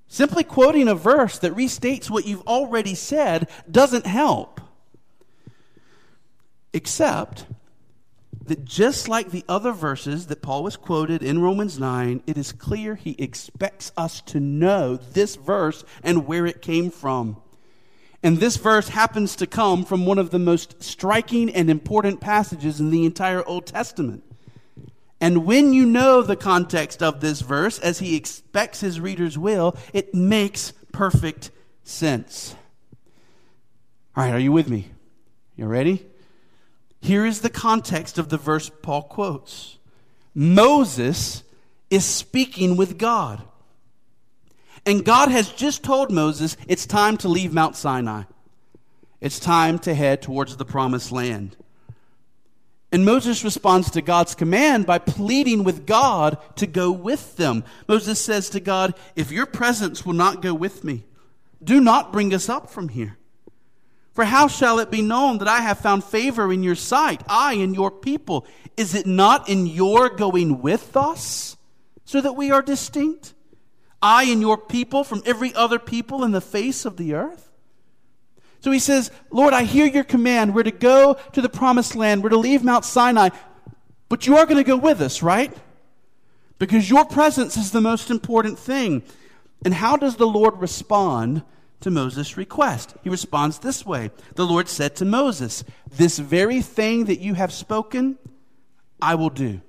Simply 0.08 0.42
quoting 0.42 0.88
a 0.88 0.94
verse 0.94 1.38
that 1.40 1.52
restates 1.52 2.08
what 2.08 2.26
you've 2.26 2.46
already 2.46 2.94
said 2.94 3.50
doesn't 3.70 4.06
help. 4.06 4.62
Except 6.72 7.44
that 8.46 8.64
just 8.64 9.08
like 9.08 9.30
the 9.30 9.44
other 9.48 9.72
verses 9.72 10.26
that 10.26 10.42
Paul 10.42 10.62
was 10.62 10.76
quoted 10.76 11.22
in 11.22 11.42
Romans 11.42 11.78
9, 11.78 12.22
it 12.26 12.36
is 12.36 12.52
clear 12.52 12.94
he 12.94 13.16
expects 13.18 13.92
us 13.96 14.20
to 14.22 14.40
know 14.40 14.96
this 14.96 15.36
verse 15.36 15.84
and 16.02 16.26
where 16.26 16.46
it 16.46 16.62
came 16.62 16.90
from. 16.90 17.36
And 18.22 18.38
this 18.38 18.56
verse 18.56 18.88
happens 18.88 19.36
to 19.36 19.46
come 19.46 19.84
from 19.84 20.06
one 20.06 20.18
of 20.18 20.30
the 20.30 20.38
most 20.38 20.82
striking 20.82 21.50
and 21.50 21.70
important 21.70 22.20
passages 22.20 22.80
in 22.80 22.90
the 22.90 23.04
entire 23.04 23.46
Old 23.46 23.66
Testament. 23.66 24.24
And 25.20 25.46
when 25.46 25.72
you 25.72 25.86
know 25.86 26.22
the 26.22 26.36
context 26.36 27.02
of 27.02 27.20
this 27.20 27.40
verse, 27.40 27.78
as 27.78 28.00
he 28.00 28.16
expects 28.16 28.80
his 28.80 29.00
readers 29.00 29.38
will, 29.38 29.76
it 29.92 30.14
makes 30.14 30.72
perfect 30.92 31.50
sense. 31.84 32.54
All 34.16 34.24
right, 34.24 34.32
are 34.34 34.38
you 34.38 34.52
with 34.52 34.68
me? 34.68 34.90
You 35.56 35.66
ready? 35.66 36.06
Here 37.00 37.26
is 37.26 37.40
the 37.40 37.50
context 37.50 38.18
of 38.18 38.28
the 38.28 38.38
verse 38.38 38.70
Paul 38.82 39.02
quotes 39.02 39.78
Moses 40.34 41.42
is 41.90 42.04
speaking 42.04 42.76
with 42.76 42.98
God. 42.98 43.42
And 44.84 45.04
God 45.04 45.30
has 45.30 45.48
just 45.48 45.82
told 45.82 46.12
Moses 46.12 46.56
it's 46.68 46.86
time 46.86 47.16
to 47.18 47.28
leave 47.28 47.52
Mount 47.52 47.74
Sinai. 47.74 48.22
It's 49.20 49.40
time 49.40 49.78
to 49.80 49.94
head 49.94 50.22
towards 50.22 50.56
the 50.56 50.64
promised 50.64 51.10
land. 51.10 51.56
And 52.92 53.04
Moses 53.04 53.42
responds 53.42 53.90
to 53.90 54.02
God's 54.02 54.34
command 54.34 54.86
by 54.86 54.98
pleading 54.98 55.64
with 55.64 55.86
God 55.86 56.38
to 56.56 56.66
go 56.66 56.92
with 56.92 57.36
them. 57.36 57.64
Moses 57.88 58.24
says 58.24 58.48
to 58.50 58.60
God, 58.60 58.94
If 59.16 59.32
your 59.32 59.46
presence 59.46 60.06
will 60.06 60.14
not 60.14 60.40
go 60.40 60.54
with 60.54 60.84
me, 60.84 61.04
do 61.62 61.80
not 61.80 62.12
bring 62.12 62.32
us 62.32 62.48
up 62.48 62.70
from 62.70 62.90
here. 62.90 63.18
For 64.16 64.24
how 64.24 64.48
shall 64.48 64.78
it 64.78 64.90
be 64.90 65.02
known 65.02 65.36
that 65.38 65.46
I 65.46 65.60
have 65.60 65.78
found 65.78 66.02
favor 66.02 66.50
in 66.50 66.62
your 66.62 66.74
sight, 66.74 67.22
I 67.28 67.52
and 67.52 67.74
your 67.74 67.90
people? 67.90 68.46
Is 68.74 68.94
it 68.94 69.06
not 69.06 69.46
in 69.46 69.66
your 69.66 70.08
going 70.08 70.62
with 70.62 70.96
us 70.96 71.58
so 72.06 72.22
that 72.22 72.32
we 72.32 72.50
are 72.50 72.62
distinct? 72.62 73.34
I 74.00 74.22
and 74.24 74.40
your 74.40 74.56
people 74.56 75.04
from 75.04 75.22
every 75.26 75.54
other 75.54 75.78
people 75.78 76.24
in 76.24 76.32
the 76.32 76.40
face 76.40 76.86
of 76.86 76.96
the 76.96 77.12
earth? 77.12 77.50
So 78.60 78.70
he 78.70 78.78
says, 78.78 79.10
Lord, 79.30 79.52
I 79.52 79.64
hear 79.64 79.84
your 79.84 80.02
command. 80.02 80.54
We're 80.54 80.62
to 80.62 80.70
go 80.70 81.18
to 81.34 81.42
the 81.42 81.50
promised 81.50 81.94
land. 81.94 82.22
We're 82.22 82.30
to 82.30 82.38
leave 82.38 82.64
Mount 82.64 82.86
Sinai. 82.86 83.28
But 84.08 84.26
you 84.26 84.38
are 84.38 84.46
going 84.46 84.56
to 84.56 84.64
go 84.64 84.78
with 84.78 85.02
us, 85.02 85.22
right? 85.22 85.52
Because 86.58 86.88
your 86.88 87.04
presence 87.04 87.58
is 87.58 87.70
the 87.70 87.82
most 87.82 88.10
important 88.10 88.58
thing. 88.58 89.02
And 89.62 89.74
how 89.74 89.98
does 89.98 90.16
the 90.16 90.26
Lord 90.26 90.58
respond 90.58 91.42
to 91.80 91.90
Moses' 91.90 92.36
request? 92.36 92.94
He 93.02 93.10
responds 93.10 93.58
this 93.58 93.84
way 93.84 94.10
The 94.34 94.46
Lord 94.46 94.68
said 94.68 94.96
to 94.96 95.04
Moses, 95.04 95.64
This 95.90 96.18
very 96.18 96.62
thing 96.62 97.06
that 97.06 97.20
you 97.20 97.34
have 97.34 97.52
spoken, 97.52 98.18
I 99.00 99.14
will 99.14 99.30
do. 99.30 99.60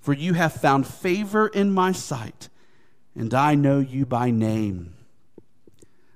For 0.00 0.12
you 0.12 0.34
have 0.34 0.52
found 0.52 0.86
favor 0.86 1.46
in 1.48 1.72
my 1.72 1.92
sight, 1.92 2.50
and 3.14 3.32
I 3.32 3.54
know 3.54 3.78
you 3.78 4.04
by 4.04 4.30
name. 4.30 4.94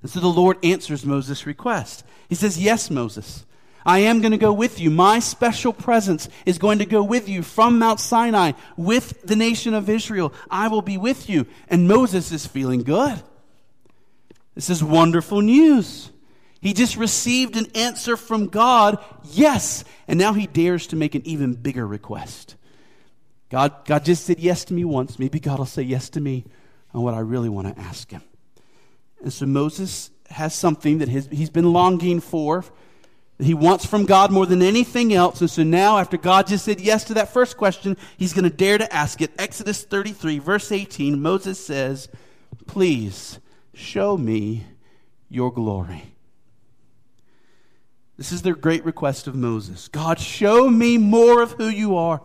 And 0.02 0.10
so 0.10 0.20
the 0.20 0.28
Lord 0.28 0.58
answers 0.64 1.06
Moses' 1.06 1.46
request. 1.46 2.04
He 2.28 2.34
says, 2.34 2.58
Yes, 2.58 2.90
Moses, 2.90 3.44
I 3.84 4.00
am 4.00 4.20
going 4.20 4.32
to 4.32 4.38
go 4.38 4.52
with 4.52 4.78
you. 4.78 4.90
My 4.90 5.18
special 5.18 5.72
presence 5.72 6.28
is 6.44 6.58
going 6.58 6.78
to 6.80 6.86
go 6.86 7.02
with 7.02 7.28
you 7.28 7.42
from 7.42 7.78
Mount 7.78 8.00
Sinai 8.00 8.52
with 8.76 9.22
the 9.22 9.36
nation 9.36 9.72
of 9.72 9.88
Israel. 9.88 10.32
I 10.50 10.68
will 10.68 10.82
be 10.82 10.98
with 10.98 11.30
you. 11.30 11.46
And 11.68 11.88
Moses 11.88 12.30
is 12.30 12.46
feeling 12.46 12.82
good. 12.82 13.22
This 14.58 14.70
is 14.70 14.82
wonderful 14.82 15.40
news. 15.40 16.10
He 16.60 16.72
just 16.72 16.96
received 16.96 17.56
an 17.56 17.66
answer 17.76 18.16
from 18.16 18.48
God, 18.48 18.98
yes. 19.22 19.84
And 20.08 20.18
now 20.18 20.32
he 20.32 20.48
dares 20.48 20.88
to 20.88 20.96
make 20.96 21.14
an 21.14 21.24
even 21.24 21.54
bigger 21.54 21.86
request. 21.86 22.56
God, 23.50 23.84
God 23.84 24.04
just 24.04 24.24
said 24.24 24.40
yes 24.40 24.64
to 24.64 24.74
me 24.74 24.84
once. 24.84 25.16
Maybe 25.16 25.38
God 25.38 25.60
will 25.60 25.66
say 25.66 25.82
yes 25.82 26.10
to 26.10 26.20
me 26.20 26.44
on 26.92 27.02
what 27.02 27.14
I 27.14 27.20
really 27.20 27.48
want 27.48 27.72
to 27.72 27.80
ask 27.80 28.10
him. 28.10 28.22
And 29.22 29.32
so 29.32 29.46
Moses 29.46 30.10
has 30.28 30.56
something 30.56 30.98
that 30.98 31.08
his, 31.08 31.28
he's 31.30 31.50
been 31.50 31.72
longing 31.72 32.18
for, 32.18 32.64
that 33.36 33.44
he 33.44 33.54
wants 33.54 33.86
from 33.86 34.06
God 34.06 34.32
more 34.32 34.44
than 34.44 34.60
anything 34.60 35.14
else. 35.14 35.40
And 35.40 35.48
so 35.48 35.62
now, 35.62 35.98
after 35.98 36.16
God 36.16 36.48
just 36.48 36.64
said 36.64 36.80
yes 36.80 37.04
to 37.04 37.14
that 37.14 37.32
first 37.32 37.56
question, 37.56 37.96
he's 38.16 38.32
going 38.32 38.42
to 38.42 38.50
dare 38.50 38.78
to 38.78 38.92
ask 38.92 39.20
it. 39.20 39.30
Exodus 39.38 39.84
33, 39.84 40.40
verse 40.40 40.72
18, 40.72 41.22
Moses 41.22 41.64
says, 41.64 42.08
Please 42.66 43.38
show 43.78 44.16
me 44.16 44.66
your 45.28 45.52
glory. 45.52 46.02
This 48.16 48.32
is 48.32 48.42
their 48.42 48.56
great 48.56 48.84
request 48.84 49.28
of 49.28 49.34
Moses 49.34 49.88
God, 49.88 50.18
show 50.18 50.68
me 50.68 50.98
more 50.98 51.40
of 51.42 51.52
who 51.52 51.68
you 51.68 51.96
are. 51.96 52.22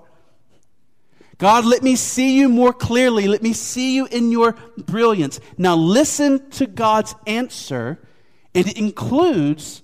God, 1.38 1.66
let 1.66 1.84
me 1.84 1.96
see 1.96 2.38
you 2.38 2.48
more 2.48 2.74
clearly. 2.74 3.28
Let 3.28 3.44
me 3.44 3.54
see 3.54 3.96
you 3.96 4.06
in 4.06 4.32
your 4.32 4.54
brilliance. 4.78 5.40
Now, 5.58 5.76
listen 5.76 6.50
to 6.52 6.68
God's 6.68 7.16
answer, 7.28 8.00
and 8.56 8.68
it 8.68 8.78
includes 8.78 9.82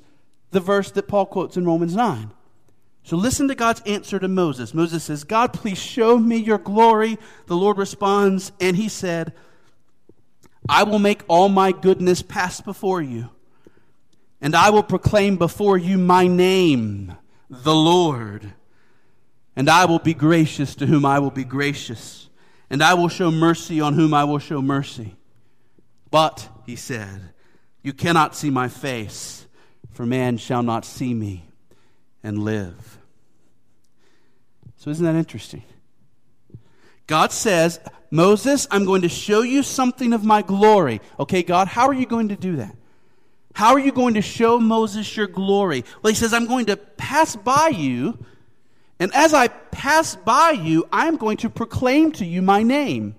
the 0.51 0.59
verse 0.59 0.91
that 0.91 1.07
Paul 1.07 1.25
quotes 1.25 1.57
in 1.57 1.65
Romans 1.65 1.95
9. 1.95 2.31
So, 3.03 3.17
listen 3.17 3.47
to 3.47 3.55
God's 3.55 3.81
answer 3.81 4.19
to 4.19 4.27
Moses. 4.27 4.73
Moses 4.73 5.03
says, 5.03 5.23
God, 5.23 5.51
please 5.51 5.79
show 5.79 6.17
me 6.17 6.37
your 6.37 6.59
glory. 6.59 7.17
The 7.47 7.57
Lord 7.57 7.77
responds, 7.77 8.51
and 8.61 8.77
he 8.77 8.87
said, 8.87 9.33
I 10.69 10.83
will 10.83 10.99
make 10.99 11.23
all 11.27 11.49
my 11.49 11.71
goodness 11.71 12.21
pass 12.21 12.61
before 12.61 13.01
you, 13.01 13.29
and 14.39 14.55
I 14.55 14.69
will 14.69 14.83
proclaim 14.83 15.37
before 15.37 15.77
you 15.77 15.97
my 15.97 16.27
name, 16.27 17.15
the 17.49 17.73
Lord. 17.73 18.53
And 19.55 19.67
I 19.67 19.85
will 19.85 19.99
be 19.99 20.13
gracious 20.13 20.75
to 20.75 20.85
whom 20.85 21.05
I 21.05 21.19
will 21.19 21.31
be 21.31 21.43
gracious, 21.43 22.29
and 22.69 22.83
I 22.83 22.93
will 22.93 23.09
show 23.09 23.31
mercy 23.31 23.81
on 23.81 23.95
whom 23.95 24.13
I 24.13 24.23
will 24.23 24.39
show 24.39 24.61
mercy. 24.61 25.15
But, 26.11 26.47
he 26.65 26.75
said, 26.75 27.33
you 27.81 27.91
cannot 27.91 28.35
see 28.35 28.51
my 28.51 28.67
face, 28.67 29.47
for 29.91 30.05
man 30.05 30.37
shall 30.37 30.63
not 30.63 30.85
see 30.85 31.13
me 31.13 31.45
and 32.23 32.43
live. 32.43 32.99
So, 34.77 34.91
isn't 34.91 35.05
that 35.05 35.15
interesting? 35.15 35.63
God 37.09 37.33
says, 37.33 37.79
Moses, 38.11 38.67
I'm 38.71 38.85
going 38.85 39.01
to 39.01 39.09
show 39.09 39.41
you 39.41 39.63
something 39.63 40.13
of 40.13 40.23
my 40.23 40.41
glory. 40.41 41.01
Okay, 41.19 41.43
God, 41.43 41.67
how 41.67 41.87
are 41.87 41.93
you 41.93 42.05
going 42.05 42.29
to 42.29 42.35
do 42.37 42.55
that? 42.55 42.75
How 43.53 43.73
are 43.73 43.79
you 43.79 43.91
going 43.91 44.13
to 44.13 44.21
show 44.21 44.59
Moses 44.59 45.17
your 45.17 45.27
glory? 45.27 45.83
Well, 46.01 46.13
he 46.13 46.15
says, 46.15 46.33
I'm 46.33 46.47
going 46.47 46.67
to 46.67 46.77
pass 46.77 47.35
by 47.35 47.69
you 47.75 48.17
and 48.99 49.13
as 49.15 49.33
I 49.33 49.47
pass 49.47 50.15
by 50.15 50.51
you, 50.51 50.87
I'm 50.91 51.15
going 51.15 51.37
to 51.37 51.49
proclaim 51.49 52.11
to 52.13 52.25
you 52.25 52.41
my 52.41 52.63
name. 52.63 53.15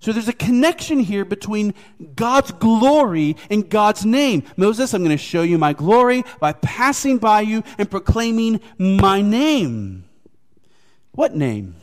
So 0.00 0.12
there's 0.12 0.28
a 0.28 0.32
connection 0.32 1.00
here 1.00 1.24
between 1.24 1.74
God's 2.14 2.52
glory 2.52 3.36
and 3.50 3.68
God's 3.68 4.06
name. 4.06 4.44
Moses, 4.56 4.94
I'm 4.94 5.02
going 5.02 5.16
to 5.16 5.22
show 5.22 5.42
you 5.42 5.58
my 5.58 5.72
glory 5.72 6.24
by 6.40 6.52
passing 6.52 7.18
by 7.18 7.42
you 7.42 7.62
and 7.76 7.90
proclaiming 7.90 8.60
my 8.78 9.20
name. 9.20 10.04
What 11.12 11.34
name? 11.34 11.74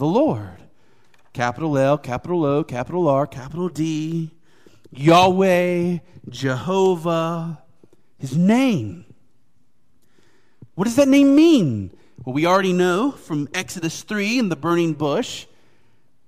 The 0.00 0.06
Lord. 0.06 0.62
Capital 1.34 1.76
L, 1.76 1.98
capital 1.98 2.46
O, 2.46 2.64
capital 2.64 3.06
R, 3.06 3.26
capital 3.26 3.68
D. 3.68 4.30
Yahweh, 4.90 5.98
Jehovah. 6.26 7.62
His 8.16 8.34
name. 8.34 9.04
What 10.74 10.86
does 10.86 10.96
that 10.96 11.06
name 11.06 11.36
mean? 11.36 11.90
Well, 12.24 12.32
we 12.32 12.46
already 12.46 12.72
know 12.72 13.10
from 13.10 13.50
Exodus 13.52 14.02
3 14.02 14.38
in 14.38 14.48
the 14.48 14.56
burning 14.56 14.94
bush. 14.94 15.44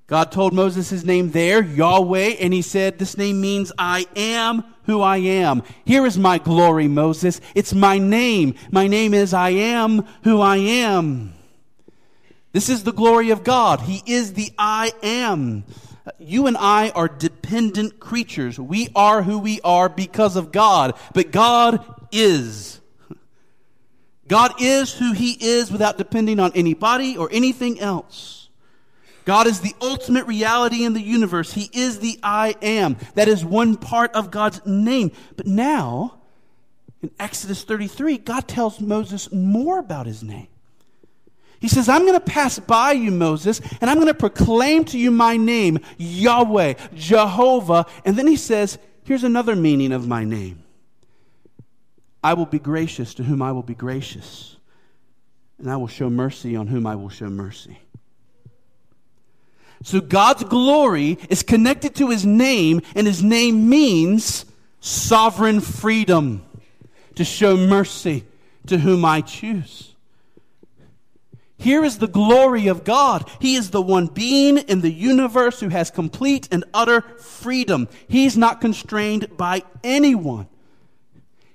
God 0.07 0.31
told 0.31 0.53
Moses 0.53 0.91
his 0.91 1.07
name 1.07 1.31
there, 1.31 1.65
Yahweh, 1.65 2.35
and 2.41 2.53
he 2.53 2.61
said, 2.61 2.99
This 2.99 3.17
name 3.17 3.41
means 3.41 3.73
I 3.79 4.05
am 4.15 4.65
who 4.83 5.01
I 5.01 5.17
am. 5.17 5.63
Here 5.87 6.05
is 6.05 6.19
my 6.19 6.37
glory, 6.37 6.89
Moses. 6.89 7.41
It's 7.55 7.73
my 7.73 7.97
name. 7.97 8.55
My 8.71 8.87
name 8.87 9.15
is 9.15 9.33
I 9.33 9.49
am 9.49 10.05
who 10.25 10.43
I 10.43 10.59
am. 10.59 11.33
This 12.53 12.69
is 12.69 12.85
the 12.85 12.93
glory 12.93 13.31
of 13.31 13.45
God. 13.45 13.81
He 13.81 14.03
is 14.07 14.35
the 14.35 14.53
I 14.59 14.93
am. 15.03 15.65
You 16.19 16.47
and 16.47 16.57
I 16.57 16.91
are 16.91 17.09
dependent 17.09 17.99
creatures. 18.01 18.59
We 18.59 18.89
are 18.95 19.23
who 19.23 19.39
we 19.39 19.61
are 19.63 19.89
because 19.89 20.37
of 20.37 20.53
God, 20.53 20.95
but 21.15 21.31
God 21.31 21.85
is. 22.11 22.81
God 24.29 24.55
is 24.61 24.93
who 24.93 25.13
He 25.13 25.33
is 25.33 25.71
without 25.71 25.99
depending 25.99 26.41
on 26.41 26.53
anybody 26.55 27.17
or 27.17 27.29
anything 27.33 27.81
else. 27.81 28.49
God 29.25 29.47
is 29.47 29.61
the 29.61 29.75
ultimate 29.81 30.27
reality 30.27 30.85
in 30.85 30.95
the 30.95 31.01
universe. 31.01 31.53
He 31.53 31.71
is 31.73 32.01
the 32.01 32.19
I 32.23 32.57
am. 32.61 32.97
That 33.15 33.29
is 33.29 33.45
one 33.45 33.77
part 33.77 34.13
of 34.15 34.31
God's 34.31 34.65
name. 34.67 35.13
But 35.37 35.47
now, 35.47 36.19
in 37.03 37.11
Exodus 37.21 37.63
33, 37.63 38.19
God 38.19 38.49
tells 38.49 38.81
Moses 38.81 39.33
more 39.33 39.79
about 39.79 40.07
his 40.07 40.23
name. 40.23 40.49
He 41.63 41.69
says, 41.69 41.89
I'm 41.89 42.03
going 42.03 42.19
to 42.19 42.21
pass 42.21 42.59
by 42.59 42.91
you, 42.91 43.13
Moses, 43.13 43.61
and 43.81 43.89
I'm 43.89 43.99
going 43.99 44.09
to 44.09 44.15
proclaim 44.15 44.85
to 44.87 44.99
you 44.99 45.13
my 45.13 45.37
name, 45.37 45.79
Yahweh, 45.97 46.75
Jehovah. 46.97 47.87
And 48.05 48.17
then 48.17 48.27
he 48.27 48.35
says, 48.35 48.79
Here's 49.05 49.23
another 49.23 49.55
meaning 49.55 49.93
of 49.93 50.09
my 50.09 50.25
name 50.25 50.65
I 52.21 52.35
will 52.35 52.47
be 52.47 52.59
gracious 52.59 53.15
to 53.15 53.23
whom 53.23 53.41
I 53.43 53.53
will 53.53 53.63
be 53.63 53.77
gracious, 53.77 54.57
and 55.61 55.71
I 55.71 55.77
will 55.77 55.87
show 55.87 56.11
mercy 56.11 56.57
on 56.57 56.67
whom 56.67 56.85
I 56.85 56.97
will 56.97 57.11
show 57.11 57.31
mercy. 57.31 57.79
So 59.85 60.01
God's 60.01 60.43
glory 60.43 61.17
is 61.31 61.45
connected 61.45 61.95
to 61.95 62.11
his 62.11 62.27
name, 62.27 62.83
and 62.97 63.07
his 63.07 63.23
name 63.23 63.69
means 63.69 64.47
sovereign 64.81 65.61
freedom 65.61 66.45
to 67.15 67.25
show 67.25 67.57
mercy 67.57 68.25
to 68.67 68.79
whom 68.79 69.05
I 69.05 69.21
choose. 69.21 69.92
Here 71.63 71.85
is 71.85 71.99
the 71.99 72.09
glory 72.09 72.67
of 72.67 72.83
God. 72.83 73.31
He 73.39 73.55
is 73.55 73.71
the 73.71 73.81
one 73.81 74.09
being 74.09 74.59
in 74.59 74.81
the 74.81 74.91
universe 74.91 75.61
who 75.61 75.69
has 75.69 75.93
complete 75.93 76.49
and 76.51 76.65
utter 76.75 77.03
freedom. 77.21 77.89
He's 78.09 78.37
not 78.37 78.61
constrained 78.61 79.37
by 79.37 79.63
anyone. 79.85 80.49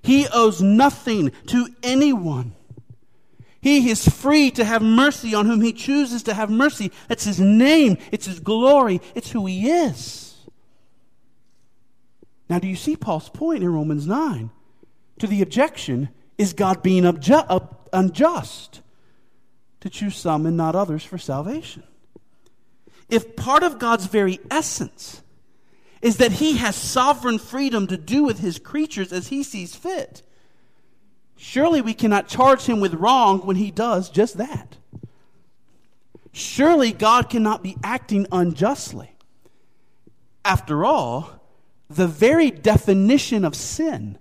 He 0.02 0.26
owes 0.34 0.62
nothing 0.62 1.34
to 1.48 1.68
anyone. 1.84 2.56
He 3.60 3.90
is 3.90 4.08
free 4.08 4.50
to 4.52 4.64
have 4.64 4.82
mercy 4.82 5.36
on 5.36 5.46
whom 5.46 5.60
he 5.60 5.74
chooses 5.74 6.24
to 6.24 6.34
have 6.34 6.50
mercy. 6.50 6.94
That's 7.10 7.26
his 7.26 7.42
name, 7.42 7.98
it's 8.10 8.28
his 8.28 8.40
glory, 8.40 9.02
it's 9.14 9.32
who 9.32 9.46
he 9.46 9.70
is. 9.70 10.38
Now, 12.50 12.60
do 12.60 12.68
you 12.70 12.78
see 12.78 12.96
Paul's 12.96 13.28
point 13.28 13.62
in 13.62 13.74
Romans 13.74 14.08
9? 14.08 14.52
To 15.20 15.28
the 15.28 15.42
objection, 15.42 16.08
is 16.38 16.54
God 16.54 16.82
being 16.82 17.04
abju- 17.04 17.76
unjust 17.92 18.82
to 19.88 20.00
choose 20.00 20.16
some 20.16 20.46
and 20.46 20.58
not 20.58 20.76
others 20.76 21.04
for 21.04 21.18
salvation? 21.18 21.84
If 23.10 23.36
part 23.36 23.64
of 23.64 23.80
God's 23.80 24.06
very 24.06 24.40
essence 24.52 25.22
is 26.02 26.18
that 26.18 26.34
he 26.34 26.58
has 26.58 26.76
sovereign 26.76 27.40
freedom 27.40 27.88
to 27.88 27.98
do 27.98 28.24
with 28.24 28.40
his 28.40 28.60
creatures 28.60 29.12
as 29.12 29.28
he 29.28 29.44
sees 29.44 29.76
fit. 29.76 30.22
Surely 31.36 31.82
we 31.82 31.94
cannot 31.94 32.28
charge 32.28 32.66
him 32.66 32.80
with 32.80 32.94
wrong 32.96 33.40
when 33.40 33.56
he 33.56 33.72
does 33.72 34.10
just 34.10 34.38
that. 34.38 34.78
Surely 36.32 36.92
God 36.92 37.30
cannot 37.30 37.64
be 37.64 37.78
acting 37.84 38.28
unjustly. 38.32 39.12
After 40.46 40.86
all, 40.86 41.42
the 41.90 42.08
very 42.08 42.52
definition 42.52 43.44
of 43.44 43.56
sin 43.56 44.18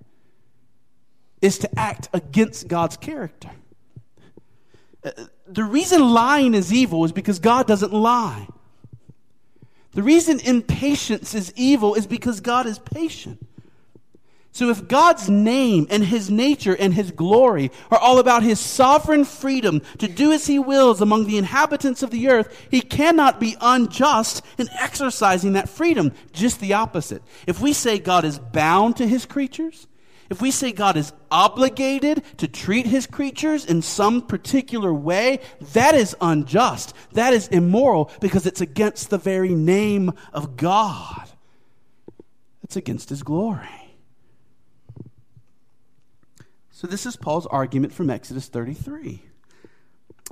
is 1.42 1.59
to 1.59 1.79
act 1.79 2.09
against 2.12 2.68
God's 2.68 2.96
character. 2.96 3.50
Uh, 5.05 5.11
The 5.48 5.64
reason 5.64 6.12
lying 6.12 6.54
is 6.54 6.72
evil 6.72 7.04
is 7.04 7.12
because 7.12 7.38
God 7.38 7.66
doesn't 7.66 7.92
lie. 7.92 8.48
The 9.92 10.02
reason 10.02 10.40
impatience 10.40 11.35
is 11.35 11.52
evil 11.56 11.94
is 11.94 12.06
because 12.06 12.40
God 12.40 12.66
is 12.66 12.78
patient. 12.78 13.46
So, 14.52 14.70
if 14.70 14.88
God's 14.88 15.28
name 15.28 15.87
and 15.90 16.02
his 16.02 16.30
nature 16.30 16.74
and 16.74 16.94
his 16.94 17.11
glory 17.11 17.70
are 17.90 17.98
all 17.98 18.18
about 18.18 18.42
his 18.42 18.59
sovereign 18.59 19.26
freedom 19.26 19.82
to 19.98 20.09
do 20.09 20.32
as 20.32 20.46
he 20.46 20.59
wills 20.59 21.02
among 21.02 21.26
the 21.26 21.37
inhabitants 21.37 22.02
of 22.02 22.11
the 22.11 22.28
earth, 22.28 22.66
he 22.70 22.80
cannot 22.80 23.38
be 23.38 23.56
unjust 23.61 24.42
in 24.56 24.70
exercising 24.78 25.52
that 25.52 25.68
freedom. 25.68 26.12
Just 26.32 26.61
the 26.61 26.72
opposite. 26.72 27.22
If 27.46 27.61
we 27.61 27.74
say 27.74 27.98
God 27.98 28.24
is 28.24 28.38
bound 28.38 28.96
to 28.96 29.06
his 29.06 29.26
creatures, 29.26 29.87
if 30.30 30.40
we 30.40 30.50
say 30.50 30.72
God 30.72 30.96
is 30.96 31.12
obligated 31.30 32.22
to 32.38 32.48
treat 32.48 32.86
his 32.86 33.06
creatures 33.06 33.64
in 33.64 33.82
some 33.82 34.22
particular 34.22 34.92
way, 34.92 35.40
that 35.72 35.94
is 35.94 36.16
unjust. 36.20 36.94
That 37.12 37.32
is 37.32 37.48
immoral 37.48 38.10
because 38.20 38.46
it's 38.46 38.60
against 38.60 39.10
the 39.10 39.18
very 39.18 39.54
name 39.54 40.12
of 40.32 40.56
God. 40.56 41.28
It's 42.62 42.76
against 42.76 43.10
his 43.10 43.22
glory. 43.22 43.68
So, 46.70 46.86
this 46.86 47.06
is 47.06 47.16
Paul's 47.16 47.46
argument 47.46 47.92
from 47.94 48.10
Exodus 48.10 48.48
33. 48.48 49.22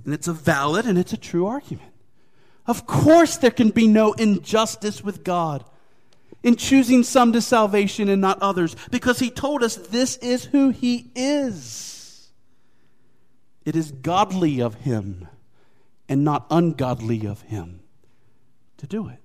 And 0.04 0.12
it's 0.12 0.28
a 0.28 0.32
valid 0.32 0.84
and 0.84 0.98
it's 0.98 1.12
a 1.12 1.16
true 1.16 1.46
argument. 1.46 1.92
Of 2.66 2.86
course, 2.86 3.36
there 3.36 3.50
can 3.50 3.70
be 3.70 3.86
no 3.86 4.12
injustice 4.12 5.02
with 5.02 5.24
God. 5.24 5.64
In 6.44 6.54
choosing 6.54 7.02
some 7.02 7.32
to 7.32 7.40
salvation 7.40 8.08
and 8.08 8.20
not 8.20 8.40
others? 8.40 8.76
Because 8.92 9.18
he 9.18 9.30
told 9.30 9.64
us 9.64 9.74
this 9.74 10.16
is 10.18 10.44
who 10.44 10.70
he 10.70 11.10
is. 11.16 12.30
It 13.64 13.74
is 13.74 13.90
godly 13.90 14.60
of 14.60 14.74
him 14.74 15.26
and 16.08 16.22
not 16.22 16.46
ungodly 16.50 17.26
of 17.26 17.42
him 17.42 17.80
to 18.76 18.86
do 18.86 19.08
it. 19.08 19.18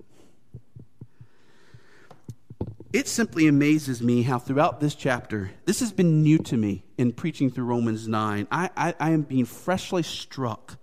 It 2.91 3.07
simply 3.07 3.47
amazes 3.47 4.01
me 4.01 4.23
how 4.23 4.39
throughout 4.39 4.79
this 4.79 4.95
chapter, 4.95 5.51
this 5.65 5.79
has 5.79 5.91
been 5.91 6.23
new 6.23 6.39
to 6.39 6.57
me 6.57 6.83
in 6.97 7.11
preaching 7.11 7.51
through 7.51 7.65
Romans 7.65 8.07
9. 8.07 8.47
I, 8.51 8.69
I, 8.75 8.95
I 8.99 9.11
am 9.11 9.21
being 9.21 9.45
freshly 9.45 10.01
struck 10.01 10.77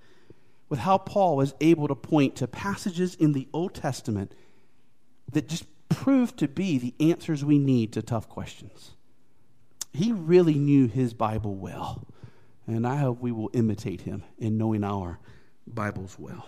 with 0.69 0.79
how 0.81 0.99
Paul 0.99 1.37
was 1.37 1.55
able 1.61 1.89
to 1.89 1.97
point 1.97 2.37
to 2.37 2.47
passages 2.47 3.17
in 3.17 3.33
the 3.33 3.49
Old 3.53 3.75
Testament 3.75 4.35
that 5.33 5.49
just 5.49 5.65
prove 5.89 6.37
to 6.37 6.49
be 6.49 6.79
the 6.79 6.95
answers 7.01 7.45
we 7.45 7.59
need 7.59 7.93
to 7.93 8.03
tough 8.03 8.29
questions. 8.29 8.93
He 9.93 10.13
really 10.13 10.55
knew 10.55 10.89
his 10.89 11.15
Bible 11.15 11.55
well, 11.55 12.07
and 12.67 12.87
I 12.87 12.97
hope 12.97 13.21
we 13.21 13.33
will 13.33 13.51
imitate 13.55 14.03
him 14.03 14.25
in 14.39 14.59
knowing 14.59 14.85
our 14.85 15.19
Bibles 15.67 16.17
well. 16.19 16.47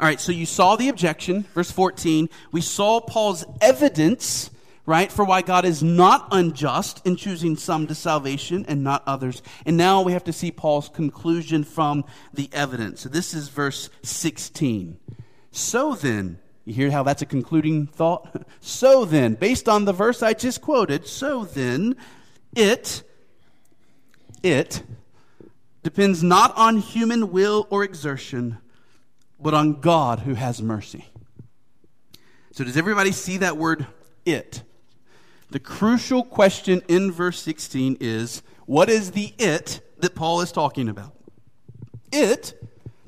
All 0.00 0.08
right, 0.08 0.20
so 0.20 0.32
you 0.32 0.44
saw 0.44 0.74
the 0.74 0.88
objection, 0.88 1.44
verse 1.54 1.70
14. 1.70 2.28
We 2.50 2.60
saw 2.60 3.00
Paul's 3.00 3.44
evidence, 3.60 4.50
right, 4.86 5.10
for 5.10 5.24
why 5.24 5.40
God 5.42 5.64
is 5.64 5.84
not 5.84 6.26
unjust 6.32 7.00
in 7.06 7.14
choosing 7.14 7.54
some 7.56 7.86
to 7.86 7.94
salvation 7.94 8.64
and 8.66 8.82
not 8.82 9.04
others. 9.06 9.40
And 9.64 9.76
now 9.76 10.02
we 10.02 10.12
have 10.12 10.24
to 10.24 10.32
see 10.32 10.50
Paul's 10.50 10.88
conclusion 10.88 11.62
from 11.62 12.04
the 12.32 12.50
evidence. 12.52 13.02
So 13.02 13.08
this 13.08 13.34
is 13.34 13.48
verse 13.48 13.88
16. 14.02 14.98
So 15.52 15.94
then, 15.94 16.40
you 16.64 16.74
hear 16.74 16.90
how 16.90 17.02
that's 17.02 17.22
a 17.22 17.26
concluding 17.26 17.86
thought? 17.86 18.42
So 18.60 19.04
then, 19.04 19.34
based 19.34 19.68
on 19.68 19.84
the 19.84 19.92
verse 19.92 20.22
I 20.22 20.32
just 20.32 20.62
quoted, 20.62 21.06
so 21.06 21.44
then, 21.44 21.96
it, 22.56 23.02
it, 24.42 24.82
depends 25.82 26.22
not 26.22 26.56
on 26.56 26.78
human 26.78 27.30
will 27.30 27.66
or 27.68 27.84
exertion 27.84 28.56
but 29.44 29.52
on 29.52 29.80
God 29.80 30.20
who 30.20 30.34
has 30.34 30.62
mercy. 30.62 31.04
So, 32.52 32.64
does 32.64 32.76
everybody 32.76 33.12
see 33.12 33.38
that 33.38 33.56
word 33.56 33.86
it? 34.24 34.62
The 35.50 35.60
crucial 35.60 36.24
question 36.24 36.82
in 36.88 37.12
verse 37.12 37.40
16 37.42 37.98
is 38.00 38.42
what 38.64 38.88
is 38.88 39.10
the 39.10 39.34
it 39.38 39.80
that 39.98 40.14
Paul 40.14 40.40
is 40.40 40.50
talking 40.50 40.88
about? 40.88 41.12
It 42.10 42.58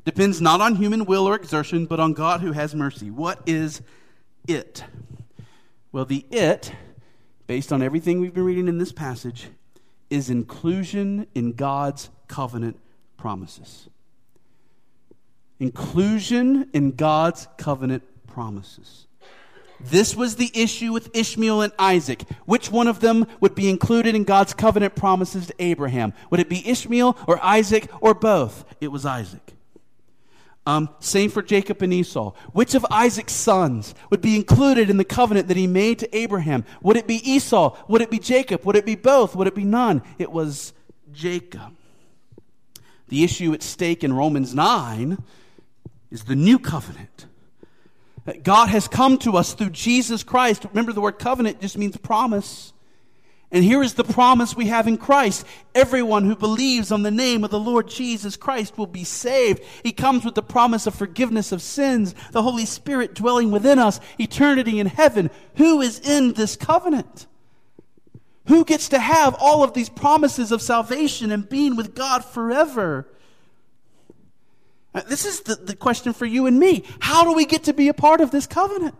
depends 0.06 0.40
not 0.40 0.62
on 0.62 0.76
human 0.76 1.04
will 1.04 1.28
or 1.28 1.34
exertion, 1.34 1.84
but 1.84 2.00
on 2.00 2.14
God 2.14 2.40
who 2.40 2.52
has 2.52 2.74
mercy. 2.74 3.10
What 3.10 3.40
is 3.44 3.82
it? 4.48 4.82
Well, 5.92 6.06
the 6.06 6.24
it, 6.30 6.72
based 7.46 7.72
on 7.72 7.82
everything 7.82 8.20
we've 8.20 8.32
been 8.32 8.44
reading 8.44 8.68
in 8.68 8.78
this 8.78 8.92
passage, 8.92 9.48
is 10.08 10.30
inclusion 10.30 11.26
in 11.34 11.52
God's 11.52 12.08
covenant 12.28 12.78
promises 13.18 13.88
inclusion 15.58 16.68
in 16.72 16.92
God's 16.92 17.48
covenant 17.56 18.02
promises. 18.26 19.06
This 19.78 20.16
was 20.16 20.36
the 20.36 20.50
issue 20.54 20.92
with 20.92 21.14
Ishmael 21.14 21.60
and 21.60 21.72
Isaac. 21.78 22.22
Which 22.46 22.70
one 22.70 22.88
of 22.88 23.00
them 23.00 23.26
would 23.40 23.54
be 23.54 23.68
included 23.68 24.14
in 24.14 24.24
God's 24.24 24.54
covenant 24.54 24.94
promises 24.94 25.48
to 25.48 25.54
Abraham? 25.58 26.14
Would 26.30 26.40
it 26.40 26.48
be 26.48 26.66
Ishmael 26.66 27.16
or 27.26 27.42
Isaac 27.44 27.88
or 28.00 28.14
both? 28.14 28.64
It 28.80 28.88
was 28.88 29.04
Isaac. 29.04 29.55
Um, 30.66 30.90
same 30.98 31.30
for 31.30 31.42
Jacob 31.42 31.80
and 31.80 31.92
Esau. 31.92 32.32
Which 32.52 32.74
of 32.74 32.84
Isaac's 32.90 33.32
sons 33.32 33.94
would 34.10 34.20
be 34.20 34.34
included 34.34 34.90
in 34.90 34.96
the 34.96 35.04
covenant 35.04 35.46
that 35.46 35.56
he 35.56 35.68
made 35.68 36.00
to 36.00 36.16
Abraham? 36.16 36.64
Would 36.82 36.96
it 36.96 37.06
be 37.06 37.22
Esau? 37.30 37.76
Would 37.86 38.02
it 38.02 38.10
be 38.10 38.18
Jacob? 38.18 38.64
Would 38.64 38.74
it 38.74 38.84
be 38.84 38.96
both? 38.96 39.36
Would 39.36 39.46
it 39.46 39.54
be 39.54 39.64
none? 39.64 40.02
It 40.18 40.32
was 40.32 40.72
Jacob. 41.12 41.76
The 43.08 43.22
issue 43.22 43.52
at 43.54 43.62
stake 43.62 44.02
in 44.02 44.12
Romans 44.12 44.54
9 44.54 45.22
is 46.10 46.24
the 46.24 46.34
new 46.34 46.58
covenant. 46.58 47.26
God 48.42 48.68
has 48.68 48.88
come 48.88 49.18
to 49.18 49.36
us 49.36 49.54
through 49.54 49.70
Jesus 49.70 50.24
Christ. 50.24 50.64
Remember, 50.64 50.92
the 50.92 51.00
word 51.00 51.20
covenant 51.20 51.60
just 51.60 51.78
means 51.78 51.96
promise. 51.96 52.72
And 53.52 53.62
here 53.62 53.82
is 53.82 53.94
the 53.94 54.04
promise 54.04 54.56
we 54.56 54.66
have 54.66 54.88
in 54.88 54.98
Christ. 54.98 55.46
Everyone 55.74 56.24
who 56.24 56.34
believes 56.34 56.90
on 56.90 57.02
the 57.02 57.12
name 57.12 57.44
of 57.44 57.50
the 57.50 57.60
Lord 57.60 57.88
Jesus 57.88 58.36
Christ 58.36 58.76
will 58.76 58.88
be 58.88 59.04
saved. 59.04 59.62
He 59.84 59.92
comes 59.92 60.24
with 60.24 60.34
the 60.34 60.42
promise 60.42 60.86
of 60.86 60.94
forgiveness 60.96 61.52
of 61.52 61.62
sins, 61.62 62.14
the 62.32 62.42
Holy 62.42 62.66
Spirit 62.66 63.14
dwelling 63.14 63.52
within 63.52 63.78
us, 63.78 64.00
eternity 64.18 64.80
in 64.80 64.88
heaven. 64.88 65.30
Who 65.56 65.80
is 65.80 66.00
in 66.00 66.32
this 66.32 66.56
covenant? 66.56 67.26
Who 68.48 68.64
gets 68.64 68.88
to 68.90 68.98
have 68.98 69.36
all 69.38 69.62
of 69.62 69.74
these 69.74 69.88
promises 69.88 70.50
of 70.50 70.60
salvation 70.60 71.30
and 71.30 71.48
being 71.48 71.76
with 71.76 71.94
God 71.94 72.24
forever? 72.24 73.08
Uh, 74.92 75.02
this 75.08 75.24
is 75.24 75.42
the, 75.42 75.54
the 75.54 75.76
question 75.76 76.12
for 76.12 76.26
you 76.26 76.46
and 76.46 76.58
me. 76.58 76.84
How 77.00 77.24
do 77.24 77.32
we 77.32 77.44
get 77.44 77.64
to 77.64 77.72
be 77.72 77.88
a 77.88 77.94
part 77.94 78.20
of 78.20 78.32
this 78.32 78.46
covenant? 78.46 78.94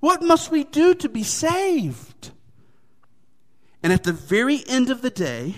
What 0.00 0.22
must 0.22 0.50
we 0.50 0.64
do 0.64 0.94
to 0.94 1.08
be 1.08 1.22
saved? 1.22 2.30
And 3.84 3.92
at 3.92 4.02
the 4.02 4.14
very 4.14 4.64
end 4.66 4.88
of 4.88 5.02
the 5.02 5.10
day, 5.10 5.56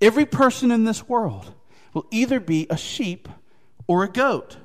every 0.00 0.24
person 0.24 0.70
in 0.70 0.84
this 0.84 1.06
world 1.06 1.52
will 1.92 2.06
either 2.10 2.40
be 2.40 2.66
a 2.70 2.78
sheep 2.78 3.28
or 3.86 4.02
a 4.02 4.08
goat. 4.08 4.56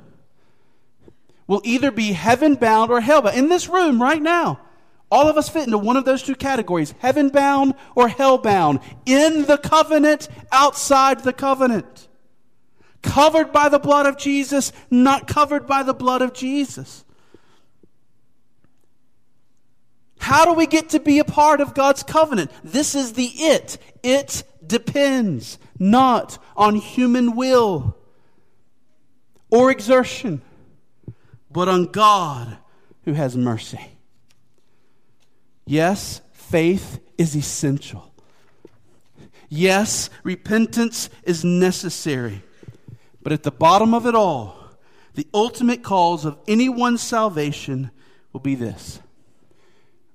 Will 1.47 1.61
either 1.65 1.91
be 1.91 2.13
heaven 2.13 2.55
bound 2.55 2.89
or 2.89 3.01
hell 3.01 3.21
bound. 3.21 3.37
In 3.37 3.49
this 3.49 3.67
room 3.67 4.01
right 4.01 4.21
now, 4.21 4.61
all 5.11 5.27
of 5.27 5.37
us 5.37 5.49
fit 5.49 5.65
into 5.65 5.77
one 5.77 5.97
of 5.97 6.05
those 6.05 6.23
two 6.23 6.33
categories 6.33 6.93
heaven 6.99 7.27
bound 7.27 7.73
or 7.93 8.07
hell 8.07 8.37
bound. 8.37 8.79
In 9.05 9.43
the 9.43 9.57
covenant, 9.57 10.29
outside 10.53 11.25
the 11.25 11.33
covenant 11.33 12.07
covered 13.01 13.51
by 13.51 13.67
the 13.67 13.79
blood 13.79 14.05
of 14.05 14.17
Jesus, 14.17 14.71
not 14.89 15.27
covered 15.27 15.67
by 15.67 15.83
the 15.83 15.93
blood 15.93 16.21
of 16.21 16.33
Jesus. 16.33 17.03
How 20.21 20.45
do 20.45 20.53
we 20.53 20.67
get 20.67 20.89
to 20.89 20.99
be 20.99 21.17
a 21.17 21.25
part 21.25 21.61
of 21.61 21.73
God's 21.73 22.03
covenant? 22.03 22.51
This 22.63 22.93
is 22.93 23.13
the 23.13 23.25
it. 23.25 23.79
It 24.03 24.43
depends 24.65 25.57
not 25.79 26.37
on 26.55 26.75
human 26.75 27.35
will 27.35 27.97
or 29.49 29.71
exertion, 29.71 30.43
but 31.51 31.67
on 31.67 31.87
God 31.87 32.55
who 33.03 33.13
has 33.13 33.35
mercy. 33.35 33.79
Yes, 35.65 36.21
faith 36.33 36.99
is 37.17 37.35
essential. 37.35 38.13
Yes, 39.49 40.11
repentance 40.23 41.09
is 41.23 41.43
necessary. 41.43 42.43
But 43.23 43.33
at 43.33 43.41
the 43.41 43.51
bottom 43.51 43.95
of 43.95 44.05
it 44.05 44.13
all, 44.13 44.55
the 45.15 45.27
ultimate 45.33 45.81
cause 45.81 46.25
of 46.25 46.37
anyone's 46.47 47.01
salvation 47.01 47.89
will 48.31 48.39
be 48.39 48.53
this 48.53 48.99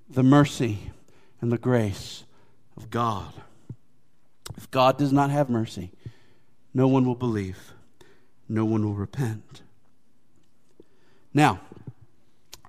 the 0.08 0.22
mercy 0.22 0.92
and 1.40 1.50
the 1.50 1.58
grace 1.58 2.24
of 2.76 2.90
God. 2.90 3.32
If 4.56 4.70
God 4.70 4.98
does 4.98 5.12
not 5.12 5.30
have 5.30 5.50
mercy, 5.50 5.90
no 6.72 6.88
one 6.88 7.04
will 7.04 7.14
believe, 7.14 7.72
no 8.48 8.64
one 8.64 8.84
will 8.84 8.94
repent. 8.94 9.62
Now, 11.34 11.60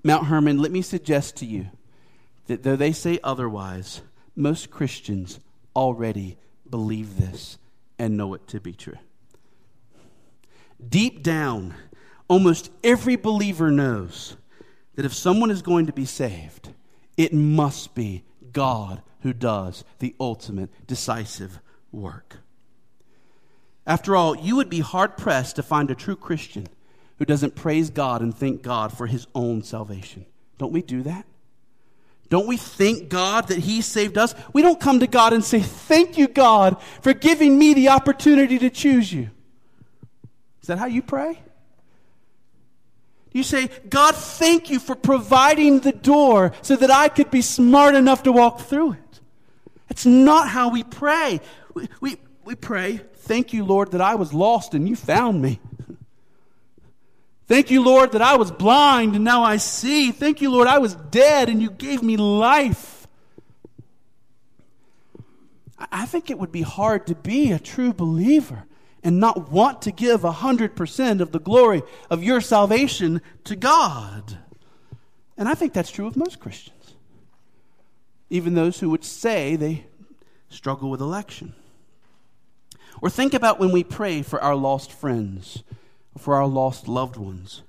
Mount 0.03 0.27
Hermon, 0.27 0.59
let 0.59 0.71
me 0.71 0.81
suggest 0.81 1.37
to 1.37 1.45
you 1.45 1.67
that 2.47 2.63
though 2.63 2.75
they 2.75 2.91
say 2.91 3.19
otherwise, 3.23 4.01
most 4.35 4.71
Christians 4.71 5.39
already 5.75 6.37
believe 6.69 7.17
this 7.17 7.57
and 7.99 8.17
know 8.17 8.33
it 8.33 8.47
to 8.47 8.59
be 8.59 8.73
true. 8.73 8.97
Deep 10.87 11.23
down, 11.23 11.73
almost 12.27 12.71
every 12.83 13.15
believer 13.15 13.71
knows 13.71 14.37
that 14.95 15.05
if 15.05 15.13
someone 15.13 15.51
is 15.51 15.61
going 15.61 15.87
to 15.87 15.93
be 15.93 16.05
saved, 16.05 16.69
it 17.17 17.33
must 17.33 17.93
be 17.95 18.23
God 18.53 19.01
who 19.21 19.33
does 19.33 19.83
the 19.99 20.15
ultimate 20.19 20.69
decisive 20.87 21.59
work. 21.91 22.37
After 23.85 24.15
all, 24.15 24.35
you 24.35 24.55
would 24.55 24.69
be 24.69 24.79
hard 24.79 25.17
pressed 25.17 25.55
to 25.55 25.63
find 25.63 25.89
a 25.89 25.95
true 25.95 26.15
Christian 26.15 26.67
who 27.17 27.25
doesn't 27.25 27.55
praise 27.55 27.89
God 27.89 28.21
and 28.21 28.35
thank 28.35 28.61
God 28.61 28.95
for 28.95 29.07
his 29.07 29.27
own 29.33 29.63
salvation. 29.63 30.25
Don't 30.57 30.73
we 30.73 30.81
do 30.81 31.01
that? 31.03 31.25
Don't 32.29 32.47
we 32.47 32.57
thank 32.57 33.09
God 33.09 33.47
that 33.47 33.59
He 33.59 33.81
saved 33.81 34.17
us? 34.17 34.35
We 34.51 34.61
don't 34.61 34.79
come 34.79 34.99
to 34.99 35.07
God 35.07 35.33
and 35.33 35.43
say, 35.43 35.61
Thank 35.61 36.17
you, 36.17 36.27
God, 36.27 36.81
for 37.01 37.13
giving 37.13 37.57
me 37.57 37.73
the 37.73 37.89
opportunity 37.89 38.59
to 38.59 38.69
choose 38.69 39.13
you. 39.13 39.29
Is 40.61 40.67
that 40.67 40.77
how 40.77 40.87
you 40.87 41.01
pray? 41.01 41.41
You 43.37 43.43
say, 43.43 43.69
God, 43.87 44.15
thank 44.15 44.71
you 44.71 44.79
for 44.79 44.95
providing 44.95 45.81
the 45.81 45.91
door 45.91 46.53
so 46.63 46.75
that 46.75 46.89
I 46.89 47.07
could 47.07 47.29
be 47.29 47.43
smart 47.43 47.93
enough 47.93 48.23
to 48.23 48.31
walk 48.31 48.61
through 48.61 48.93
it. 48.93 49.19
That's 49.87 50.07
not 50.07 50.49
how 50.49 50.69
we 50.69 50.83
pray. 50.83 51.39
We, 51.75 51.87
we, 52.01 52.17
we 52.45 52.55
pray, 52.55 52.97
thank 52.97 53.53
you, 53.53 53.63
Lord, 53.63 53.91
that 53.91 54.01
I 54.01 54.15
was 54.15 54.33
lost 54.33 54.73
and 54.73 54.89
you 54.89 54.95
found 54.95 55.39
me. 55.43 55.59
Thank 57.47 57.69
you, 57.69 57.83
Lord, 57.83 58.13
that 58.13 58.23
I 58.23 58.37
was 58.37 58.51
blind 58.51 59.15
and 59.15 59.23
now 59.23 59.43
I 59.43 59.57
see. 59.57 60.11
Thank 60.11 60.41
you, 60.41 60.49
Lord, 60.49 60.67
I 60.67 60.79
was 60.79 60.95
dead 60.95 61.47
and 61.47 61.61
you 61.61 61.69
gave 61.69 62.01
me 62.01 62.17
life. 62.17 63.07
I 65.77 66.07
think 66.07 66.31
it 66.31 66.39
would 66.39 66.51
be 66.51 66.63
hard 66.63 67.05
to 67.05 67.13
be 67.13 67.51
a 67.51 67.59
true 67.59 67.93
believer 67.93 68.66
and 69.07 69.21
not 69.21 69.49
want 69.49 69.81
to 69.83 69.91
give 69.93 70.23
100% 70.23 71.21
of 71.21 71.31
the 71.31 71.39
glory 71.39 71.81
of 72.09 72.25
your 72.25 72.41
salvation 72.41 73.21
to 73.45 73.55
God. 73.55 74.37
And 75.37 75.47
I 75.47 75.53
think 75.53 75.71
that's 75.71 75.89
true 75.89 76.07
of 76.07 76.17
most 76.17 76.41
Christians, 76.41 76.95
even 78.29 78.53
those 78.53 78.81
who 78.81 78.89
would 78.89 79.05
say 79.05 79.55
they 79.55 79.85
struggle 80.49 80.89
with 80.89 80.99
election. 80.99 81.55
Or 83.01 83.09
think 83.09 83.33
about 83.33 83.61
when 83.61 83.71
we 83.71 83.81
pray 83.81 84.23
for 84.23 84.43
our 84.43 84.57
lost 84.57 84.91
friends, 84.91 85.63
for 86.17 86.35
our 86.35 86.45
lost 86.45 86.89
loved 86.89 87.15
ones. 87.15 87.63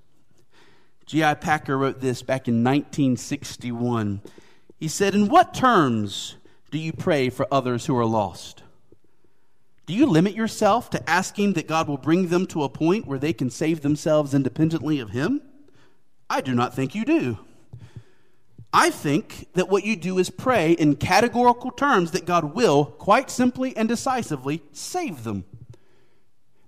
J.I. 1.07 1.35
Packer 1.35 1.79
wrote 1.79 2.01
this 2.01 2.21
back 2.21 2.49
in 2.49 2.65
1961. 2.65 4.23
He 4.81 4.89
said, 4.89 5.15
In 5.15 5.29
what 5.29 5.55
terms 5.55 6.35
do 6.73 6.79
you 6.79 6.93
pray 6.93 7.31
for 7.31 7.47
others 7.53 7.87
who 7.87 7.97
are 7.97 8.05
lost? 8.05 8.65
Do 9.89 9.95
you 9.95 10.05
limit 10.05 10.35
yourself 10.35 10.91
to 10.91 11.09
asking 11.09 11.55
that 11.55 11.67
God 11.67 11.89
will 11.89 11.97
bring 11.97 12.29
them 12.29 12.47
to 12.49 12.63
a 12.63 12.69
point 12.69 13.07
where 13.07 13.19
they 13.19 13.33
can 13.33 13.49
save 13.49 13.81
themselves 13.81 14.35
independently 14.35 15.01
of 15.01 15.11
Him? 15.11 15.41
I 16.29 16.43
do 16.43 16.55
not 16.55 16.77
think 16.77 16.95
you 16.95 17.07
do. 17.07 17.39
I 18.71 18.91
think 18.91 19.47
that 19.55 19.71
what 19.71 19.87
you 19.87 19.97
do 19.97 20.19
is 20.19 20.29
pray 20.29 20.73
in 20.73 20.97
categorical 20.97 21.71
terms 21.71 22.11
that 22.11 22.27
God 22.27 22.55
will, 22.55 22.85
quite 22.85 23.31
simply 23.31 23.75
and 23.79 23.89
decisively, 23.89 24.63
save 24.73 25.25
them. 25.25 25.47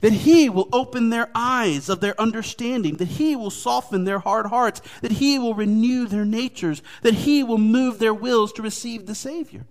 That 0.00 0.14
He 0.14 0.48
will 0.48 0.70
open 0.72 1.10
their 1.10 1.28
eyes 1.34 1.90
of 1.90 2.00
their 2.00 2.18
understanding, 2.18 2.96
that 2.96 3.08
He 3.08 3.36
will 3.36 3.50
soften 3.50 4.04
their 4.04 4.20
hard 4.20 4.46
hearts, 4.46 4.80
that 5.02 5.12
He 5.12 5.38
will 5.38 5.54
renew 5.54 6.06
their 6.06 6.24
natures, 6.24 6.80
that 7.02 7.12
He 7.12 7.42
will 7.42 7.58
move 7.58 7.98
their 7.98 8.14
wills 8.14 8.50
to 8.54 8.62
receive 8.62 9.04
the 9.04 9.14
Savior. 9.14 9.66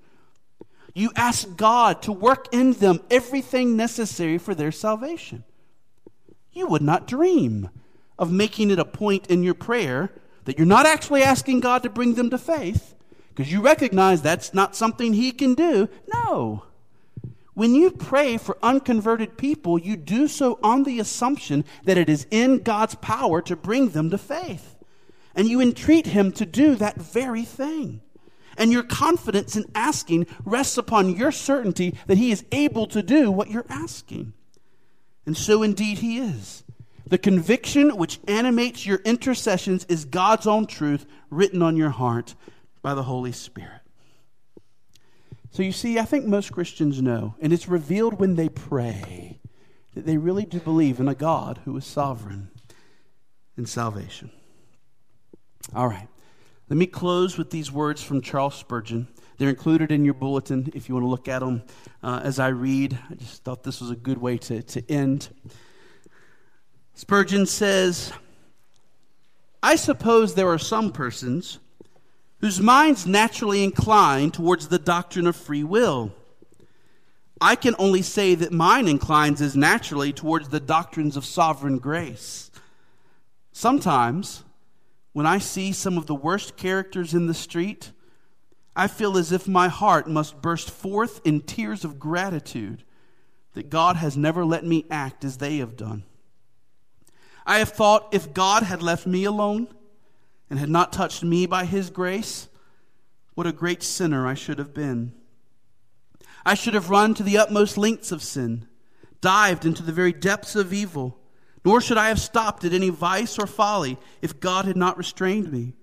You 0.94 1.12
ask 1.16 1.56
God 1.56 2.02
to 2.04 2.12
work 2.12 2.48
in 2.54 2.74
them 2.74 3.02
everything 3.10 3.78
necessary 3.78 4.38
for 4.38 4.56
their 4.56 4.72
salvation. 4.72 5.44
You 6.52 6.68
would 6.68 6.82
not 6.82 7.08
dream 7.08 7.70
of 8.18 8.32
making 8.32 8.72
it 8.72 8.80
a 8.80 8.86
point 8.86 9.28
in 9.28 9.44
your 9.44 9.54
prayer 9.54 10.12
that 10.46 10.58
you're 10.58 10.68
not 10.68 10.86
actually 10.86 11.24
asking 11.24 11.60
God 11.60 11.84
to 11.84 11.90
bring 11.90 12.16
them 12.16 12.30
to 12.32 12.38
faith 12.38 12.96
because 13.30 13.52
you 13.52 13.62
recognize 13.62 14.22
that's 14.22 14.54
not 14.54 14.76
something 14.76 15.14
He 15.14 15.32
can 15.32 15.54
do. 15.54 15.88
No. 16.14 16.64
When 17.54 17.76
you 17.76 17.92
pray 17.92 18.38
for 18.38 18.58
unconverted 18.64 19.38
people, 19.38 19.78
you 19.78 19.96
do 19.96 20.28
so 20.28 20.60
on 20.64 20.84
the 20.84 21.00
assumption 21.00 21.66
that 21.84 21.98
it 21.98 22.10
is 22.10 22.26
in 22.32 22.60
God's 22.60 22.96
power 22.96 23.42
to 23.44 23.56
bring 23.56 23.90
them 23.90 24.10
to 24.10 24.18
faith. 24.18 24.76
And 25.36 25.48
you 25.48 25.62
entreat 25.62 26.08
Him 26.08 26.32
to 26.34 26.46
do 26.46 26.76
that 26.76 26.98
very 26.98 27.46
thing. 27.46 28.02
And 28.60 28.72
your 28.72 28.84
confidence 28.84 29.56
in 29.56 29.66
asking 29.74 30.28
rests 30.44 30.78
upon 30.78 31.16
your 31.16 31.32
certainty 31.32 31.96
that 32.08 32.18
He 32.18 32.32
is 32.32 32.46
able 32.52 32.86
to 32.88 33.02
do 33.02 33.32
what 33.32 33.50
you're 33.50 33.66
asking. 33.70 34.34
And 35.26 35.36
so 35.36 35.64
indeed 35.64 36.00
He 36.00 36.20
is. 36.20 36.64
The 37.08 37.18
conviction 37.18 37.98
which 37.98 38.20
animates 38.28 38.86
your 38.86 39.00
intercessions 39.06 39.86
is 39.86 40.06
God's 40.06 40.46
own 40.46 40.68
truth 40.68 41.08
written 41.32 41.62
on 41.64 41.78
your 41.78 41.90
heart 41.90 42.36
by 42.84 42.94
the 42.94 43.04
Holy 43.04 43.32
Spirit. 43.32 43.82
So 45.52 45.64
you 45.64 45.72
see, 45.72 45.98
I 45.98 46.06
think 46.06 46.26
most 46.26 46.52
Christians 46.52 47.02
know, 47.02 47.34
and 47.42 47.52
it's 47.52 47.68
revealed 47.68 48.20
when 48.20 48.36
they 48.36 48.50
pray, 48.50 49.40
that 49.96 50.06
they 50.06 50.18
really 50.18 50.46
do 50.46 50.60
believe 50.60 51.00
in 51.00 51.08
a 51.08 51.16
God 51.16 51.62
who 51.66 51.76
is 51.78 51.86
sovereign 51.86 52.52
in 53.58 53.66
salvation. 53.66 54.30
All 55.74 55.88
right. 55.88 56.08
Let 56.70 56.78
me 56.78 56.86
close 56.86 57.36
with 57.36 57.50
these 57.50 57.72
words 57.72 58.04
from 58.04 58.22
Charles 58.22 58.54
Spurgeon. 58.54 59.08
They're 59.40 59.50
included 59.50 59.92
in 59.92 60.06
your 60.06 60.14
bulletin 60.14 60.72
if 60.76 60.88
you 60.88 60.94
want 60.94 61.04
to 61.04 61.10
look 61.10 61.28
at 61.28 61.40
them 61.40 61.64
uh, 62.04 62.22
as 62.24 62.38
I 62.38 62.50
read. 62.50 62.96
I 63.10 63.16
just 63.16 63.44
thought 63.44 63.64
this 63.64 63.82
was 63.82 63.90
a 63.90 63.96
good 63.96 64.20
way 64.20 64.38
to, 64.38 64.62
to 64.62 64.92
end. 64.92 65.30
Spurgeon 66.94 67.48
says, 67.48 68.14
I 69.64 69.78
suppose 69.78 70.36
there 70.36 70.50
are 70.50 70.60
some 70.60 70.92
persons 70.92 71.58
whose 72.40 72.62
minds 72.62 73.08
naturally 73.08 73.64
incline 73.64 74.30
towards 74.30 74.68
the 74.68 74.78
doctrine 74.78 75.26
of 75.26 75.36
free 75.36 75.64
will. 75.64 76.14
I 77.42 77.56
can 77.56 77.76
only 77.80 78.04
say 78.04 78.36
that 78.36 78.52
mine 78.52 78.88
inclines 78.88 79.42
as 79.42 79.56
naturally 79.56 80.14
towards 80.14 80.50
the 80.50 80.60
doctrines 80.60 81.18
of 81.18 81.26
sovereign 81.26 81.80
grace. 81.80 82.52
Sometimes, 83.54 84.44
when 85.20 85.26
I 85.26 85.38
see 85.38 85.74
some 85.74 85.98
of 85.98 86.06
the 86.06 86.16
worst 86.16 86.56
characters 86.56 87.14
in 87.14 87.28
the 87.28 87.34
street, 87.34 87.92
I 88.74 88.88
feel 88.88 89.18
as 89.18 89.34
if 89.34 89.50
my 89.50 89.68
heart 89.68 90.08
must 90.08 90.42
burst 90.42 90.72
forth 90.72 91.20
in 91.26 91.42
tears 91.42 91.84
of 91.84 92.00
gratitude 92.00 92.86
that 93.52 93.70
God 93.70 93.98
has 93.98 94.16
never 94.16 94.46
let 94.46 94.64
me 94.64 94.86
act 94.90 95.26
as 95.26 95.36
they 95.36 95.58
have 95.58 95.76
done. 95.76 96.06
I 97.46 97.60
have 97.60 97.68
thought 97.68 98.08
if 98.14 98.34
God 98.34 98.64
had 98.64 98.82
left 98.82 99.06
me 99.06 99.26
alone 99.26 99.68
and 100.50 100.58
had 100.58 100.70
not 100.70 100.94
touched 100.94 101.22
me 101.22 101.46
by 101.46 101.66
his 101.66 101.90
grace, 101.90 102.48
what 103.34 103.46
a 103.46 103.52
great 103.52 103.84
sinner 103.84 104.26
I 104.26 104.36
should 104.36 104.58
have 104.58 104.74
been. 104.74 105.12
I 106.46 106.54
should 106.54 106.76
have 106.76 106.90
run 106.90 107.14
to 107.16 107.24
the 107.24 107.38
utmost 107.38 107.78
lengths 107.78 108.14
of 108.14 108.24
sin, 108.24 108.70
dived 109.20 109.66
into 109.66 109.84
the 109.84 109.92
very 109.92 110.14
depths 110.14 110.56
of 110.56 110.72
evil 110.72 111.19
nor 111.70 111.82
should 111.82 112.00
I 112.00 112.08
have 112.08 112.20
stopped 112.20 112.66
at 112.66 112.74
any 112.74 112.90
vice 112.90 113.38
or 113.38 113.46
folly 113.46 114.00
if 114.24 114.40
God 114.40 114.66
had 114.66 114.76
not 114.76 114.98
restrained 114.98 115.52
me. 115.52 115.74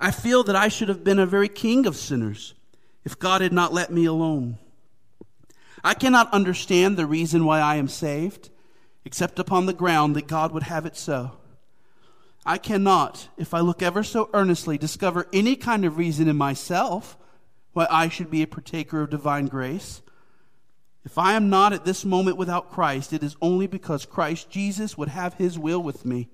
I 0.00 0.10
feel 0.10 0.42
that 0.42 0.56
I 0.56 0.66
should 0.66 0.88
have 0.88 1.04
been 1.04 1.20
a 1.20 1.24
very 1.24 1.48
king 1.48 1.86
of 1.86 1.94
sinners 1.94 2.54
if 3.04 3.16
God 3.16 3.40
had 3.40 3.52
not 3.52 3.72
let 3.72 3.92
me 3.92 4.04
alone. 4.04 4.58
I 5.84 5.94
cannot 5.94 6.32
understand 6.32 6.96
the 6.96 7.06
reason 7.06 7.44
why 7.44 7.60
I 7.60 7.76
am 7.76 7.86
saved, 7.86 8.50
except 9.04 9.38
upon 9.38 9.66
the 9.66 9.72
ground 9.72 10.16
that 10.16 10.26
God 10.26 10.50
would 10.50 10.64
have 10.64 10.84
it 10.84 10.96
so. 10.96 11.36
I 12.44 12.58
cannot, 12.58 13.28
if 13.36 13.54
I 13.54 13.60
look 13.60 13.80
ever 13.80 14.02
so 14.02 14.28
earnestly, 14.34 14.76
discover 14.76 15.28
any 15.32 15.54
kind 15.54 15.84
of 15.84 15.98
reason 15.98 16.26
in 16.26 16.36
myself 16.36 17.16
why 17.74 17.86
I 17.88 18.08
should 18.08 18.28
be 18.28 18.42
a 18.42 18.48
partaker 18.48 19.02
of 19.02 19.10
divine 19.10 19.46
grace. 19.46 20.02
If 21.04 21.18
I 21.18 21.34
am 21.34 21.50
not 21.50 21.72
at 21.72 21.84
this 21.84 22.04
moment 22.04 22.36
without 22.36 22.70
Christ, 22.70 23.12
it 23.12 23.22
is 23.22 23.36
only 23.42 23.66
because 23.66 24.06
Christ 24.06 24.48
Jesus 24.48 24.96
would 24.96 25.08
have 25.08 25.34
his 25.34 25.58
will 25.58 25.82
with 25.82 26.04
me. 26.04 26.28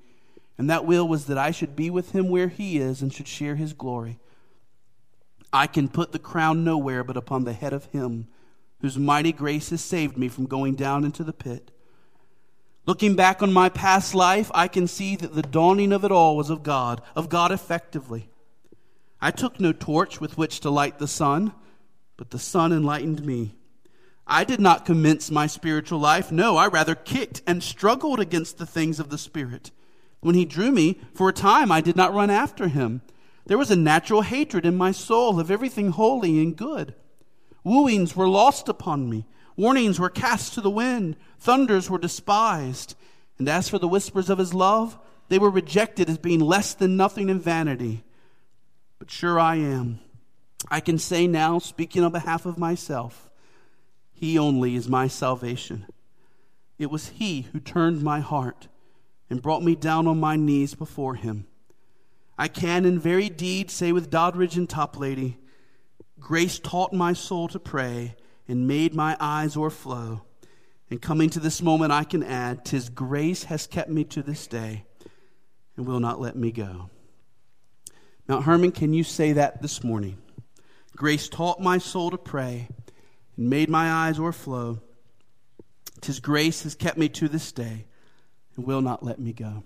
And 0.57 0.71
that 0.71 0.85
will 0.85 1.09
was 1.09 1.27
that 1.27 1.39
I 1.39 1.51
should 1.51 1.75
be 1.75 1.91
with 1.91 2.13
him 2.13 2.29
where 2.29 2.49
he 2.49 2.79
is 2.79 3.03
and 3.03 3.13
should 3.13 3.27
share 3.27 3.57
his 3.57 3.73
glory. 3.73 4.19
I 5.53 5.67
can 5.67 5.89
put 5.89 6.13
the 6.13 6.19
crown 6.19 6.63
nowhere 6.63 7.03
but 7.03 7.17
upon 7.17 7.45
the 7.45 7.53
head 7.53 7.73
of 7.73 7.87
him 7.87 8.29
whose 8.81 8.99
mighty 8.99 9.33
grace 9.33 9.71
has 9.71 9.83
saved 9.83 10.17
me 10.17 10.29
from 10.29 10.47
going 10.47 10.75
down 10.75 11.05
into 11.05 11.25
the 11.25 11.33
pit. 11.33 11.71
Looking 12.87 13.15
back 13.15 13.43
on 13.43 13.53
my 13.53 13.69
past 13.69 14.15
life, 14.15 14.51
I 14.55 14.69
can 14.69 14.87
see 14.87 15.17
that 15.17 15.35
the 15.35 15.43
dawning 15.43 15.93
of 15.93 16.05
it 16.05 16.13
all 16.13 16.37
was 16.37 16.51
of 16.51 16.63
God, 16.63 17.03
of 17.15 17.29
God 17.29 17.53
effectively. 17.53 18.31
I 19.21 19.31
took 19.31 19.61
no 19.61 19.73
torch 19.73 20.21
with 20.21 20.39
which 20.39 20.61
to 20.61 20.71
light 20.71 20.99
the 20.99 21.09
sun, 21.09 21.53
but 22.17 22.31
the 22.31 22.39
sun 22.39 22.73
enlightened 22.73 23.25
me. 23.25 23.55
I 24.33 24.45
did 24.45 24.61
not 24.61 24.87
commence 24.87 25.29
my 25.29 25.49
spiritual 25.49 25.99
life. 25.99 26.31
No, 26.31 26.57
I 26.57 26.69
rather 26.69 26.95
kicked 26.95 27.43
and 27.49 27.65
struggled 27.65 28.21
against 28.21 28.59
the 28.59 28.65
things 28.65 29.01
of 29.01 29.11
the 29.11 29.19
Spirit. 29.19 29.73
When 30.21 30.37
he 30.37 30.45
drew 30.45 30.71
me, 30.71 31.01
for 31.15 31.29
a 31.29 31.33
time 31.33 31.73
I 31.73 31.81
did 31.81 31.97
not 31.97 32.15
run 32.15 32.31
after 32.31 32.69
him. 32.69 33.03
There 33.47 33.59
was 33.59 33.73
a 33.73 33.77
natural 33.77 34.23
hatred 34.23 34.65
in 34.65 34.77
my 34.77 34.93
soul 34.93 35.41
of 35.41 35.51
everything 35.51 35.91
holy 35.91 36.39
and 36.39 36.57
good. 36.57 36.95
Wooings 37.65 38.15
were 38.15 38.29
lost 38.29 38.69
upon 38.69 39.11
me. 39.11 39.27
Warnings 39.57 39.99
were 39.99 40.09
cast 40.09 40.55
to 40.55 40.61
the 40.61 40.71
wind. 40.71 41.17
Thunders 41.41 41.91
were 41.91 41.99
despised. 41.99 42.95
And 43.39 43.49
as 43.49 43.69
for 43.69 43.79
the 43.79 43.89
whispers 43.89 44.31
of 44.31 44.39
his 44.39 44.55
love, 44.55 44.97
they 45.29 45.41
were 45.41 45.51
rejected 45.51 46.09
as 46.09 46.19
being 46.19 46.41
less 46.41 46.73
than 46.75 46.97
nothing 46.97 47.31
in 47.31 47.41
vanity. 47.41 48.05
But 49.01 49.11
sure 49.11 49.41
I 49.41 49.57
am. 49.57 49.99
I 50.71 50.81
can 50.81 50.99
say 50.99 51.27
now, 51.27 51.59
speaking 51.59 52.05
on 52.05 52.13
behalf 52.13 52.47
of 52.47 52.59
myself, 52.59 53.30
he 54.21 54.39
only 54.39 54.75
is 54.75 54.87
my 54.87 55.09
salvation. 55.09 55.87
It 56.79 56.91
was 56.91 57.09
He 57.09 57.49
who 57.53 57.59
turned 57.59 58.03
my 58.03 58.21
heart 58.21 58.69
and 59.31 59.41
brought 59.41 59.63
me 59.63 59.75
down 59.75 60.07
on 60.07 60.21
my 60.21 60.37
knees 60.37 60.75
before 60.75 61.15
Him. 61.15 61.47
I 62.37 62.47
can 62.49 62.85
in 62.85 62.99
very 62.99 63.31
deed 63.31 63.71
say 63.71 63.93
with 63.93 64.11
Doddridge 64.11 64.59
and 64.59 64.69
Toplady, 64.69 65.39
Grace 66.19 66.59
taught 66.59 66.93
my 66.93 67.15
soul 67.15 67.49
to 67.49 67.59
pray 67.59 68.15
and 68.47 68.69
made 68.69 68.95
my 68.95 69.17
eyes 69.19 69.57
o'erflow. 69.57 70.21
And 70.91 71.01
coming 71.01 71.31
to 71.31 71.41
this 71.41 71.63
moment, 71.63 71.91
I 71.91 72.05
can 72.05 72.23
add, 72.23 72.67
Tis 72.67 72.91
grace 72.91 73.45
has 73.45 73.67
kept 73.67 73.89
me 73.89 74.05
to 74.05 74.23
this 74.23 74.47
day 74.47 74.85
and 75.79 75.87
will 75.87 76.01
not 76.01 76.21
let 76.21 76.37
me 76.37 76.53
go. 76.53 76.91
Mount 78.29 78.45
Hermon, 78.45 78.73
can 78.73 78.93
you 78.93 79.03
say 79.03 79.33
that 79.33 79.63
this 79.63 79.83
morning? 79.83 80.19
Grace 80.95 81.27
taught 81.27 81.59
my 81.59 81.79
soul 81.79 82.11
to 82.11 82.19
pray 82.19 82.69
and 83.41 83.49
made 83.49 83.71
my 83.71 83.91
eyes 83.91 84.19
o'erflow. 84.21 84.81
Tis 86.03 86.21
grace 86.21 86.63
has 86.63 86.75
kept 86.75 86.99
me 86.99 87.09
to 87.09 87.27
this 87.27 87.51
day 87.51 87.87
and 88.55 88.67
will 88.67 88.83
not 88.83 89.03
let 89.03 89.19
me 89.19 89.33
go. 89.33 89.65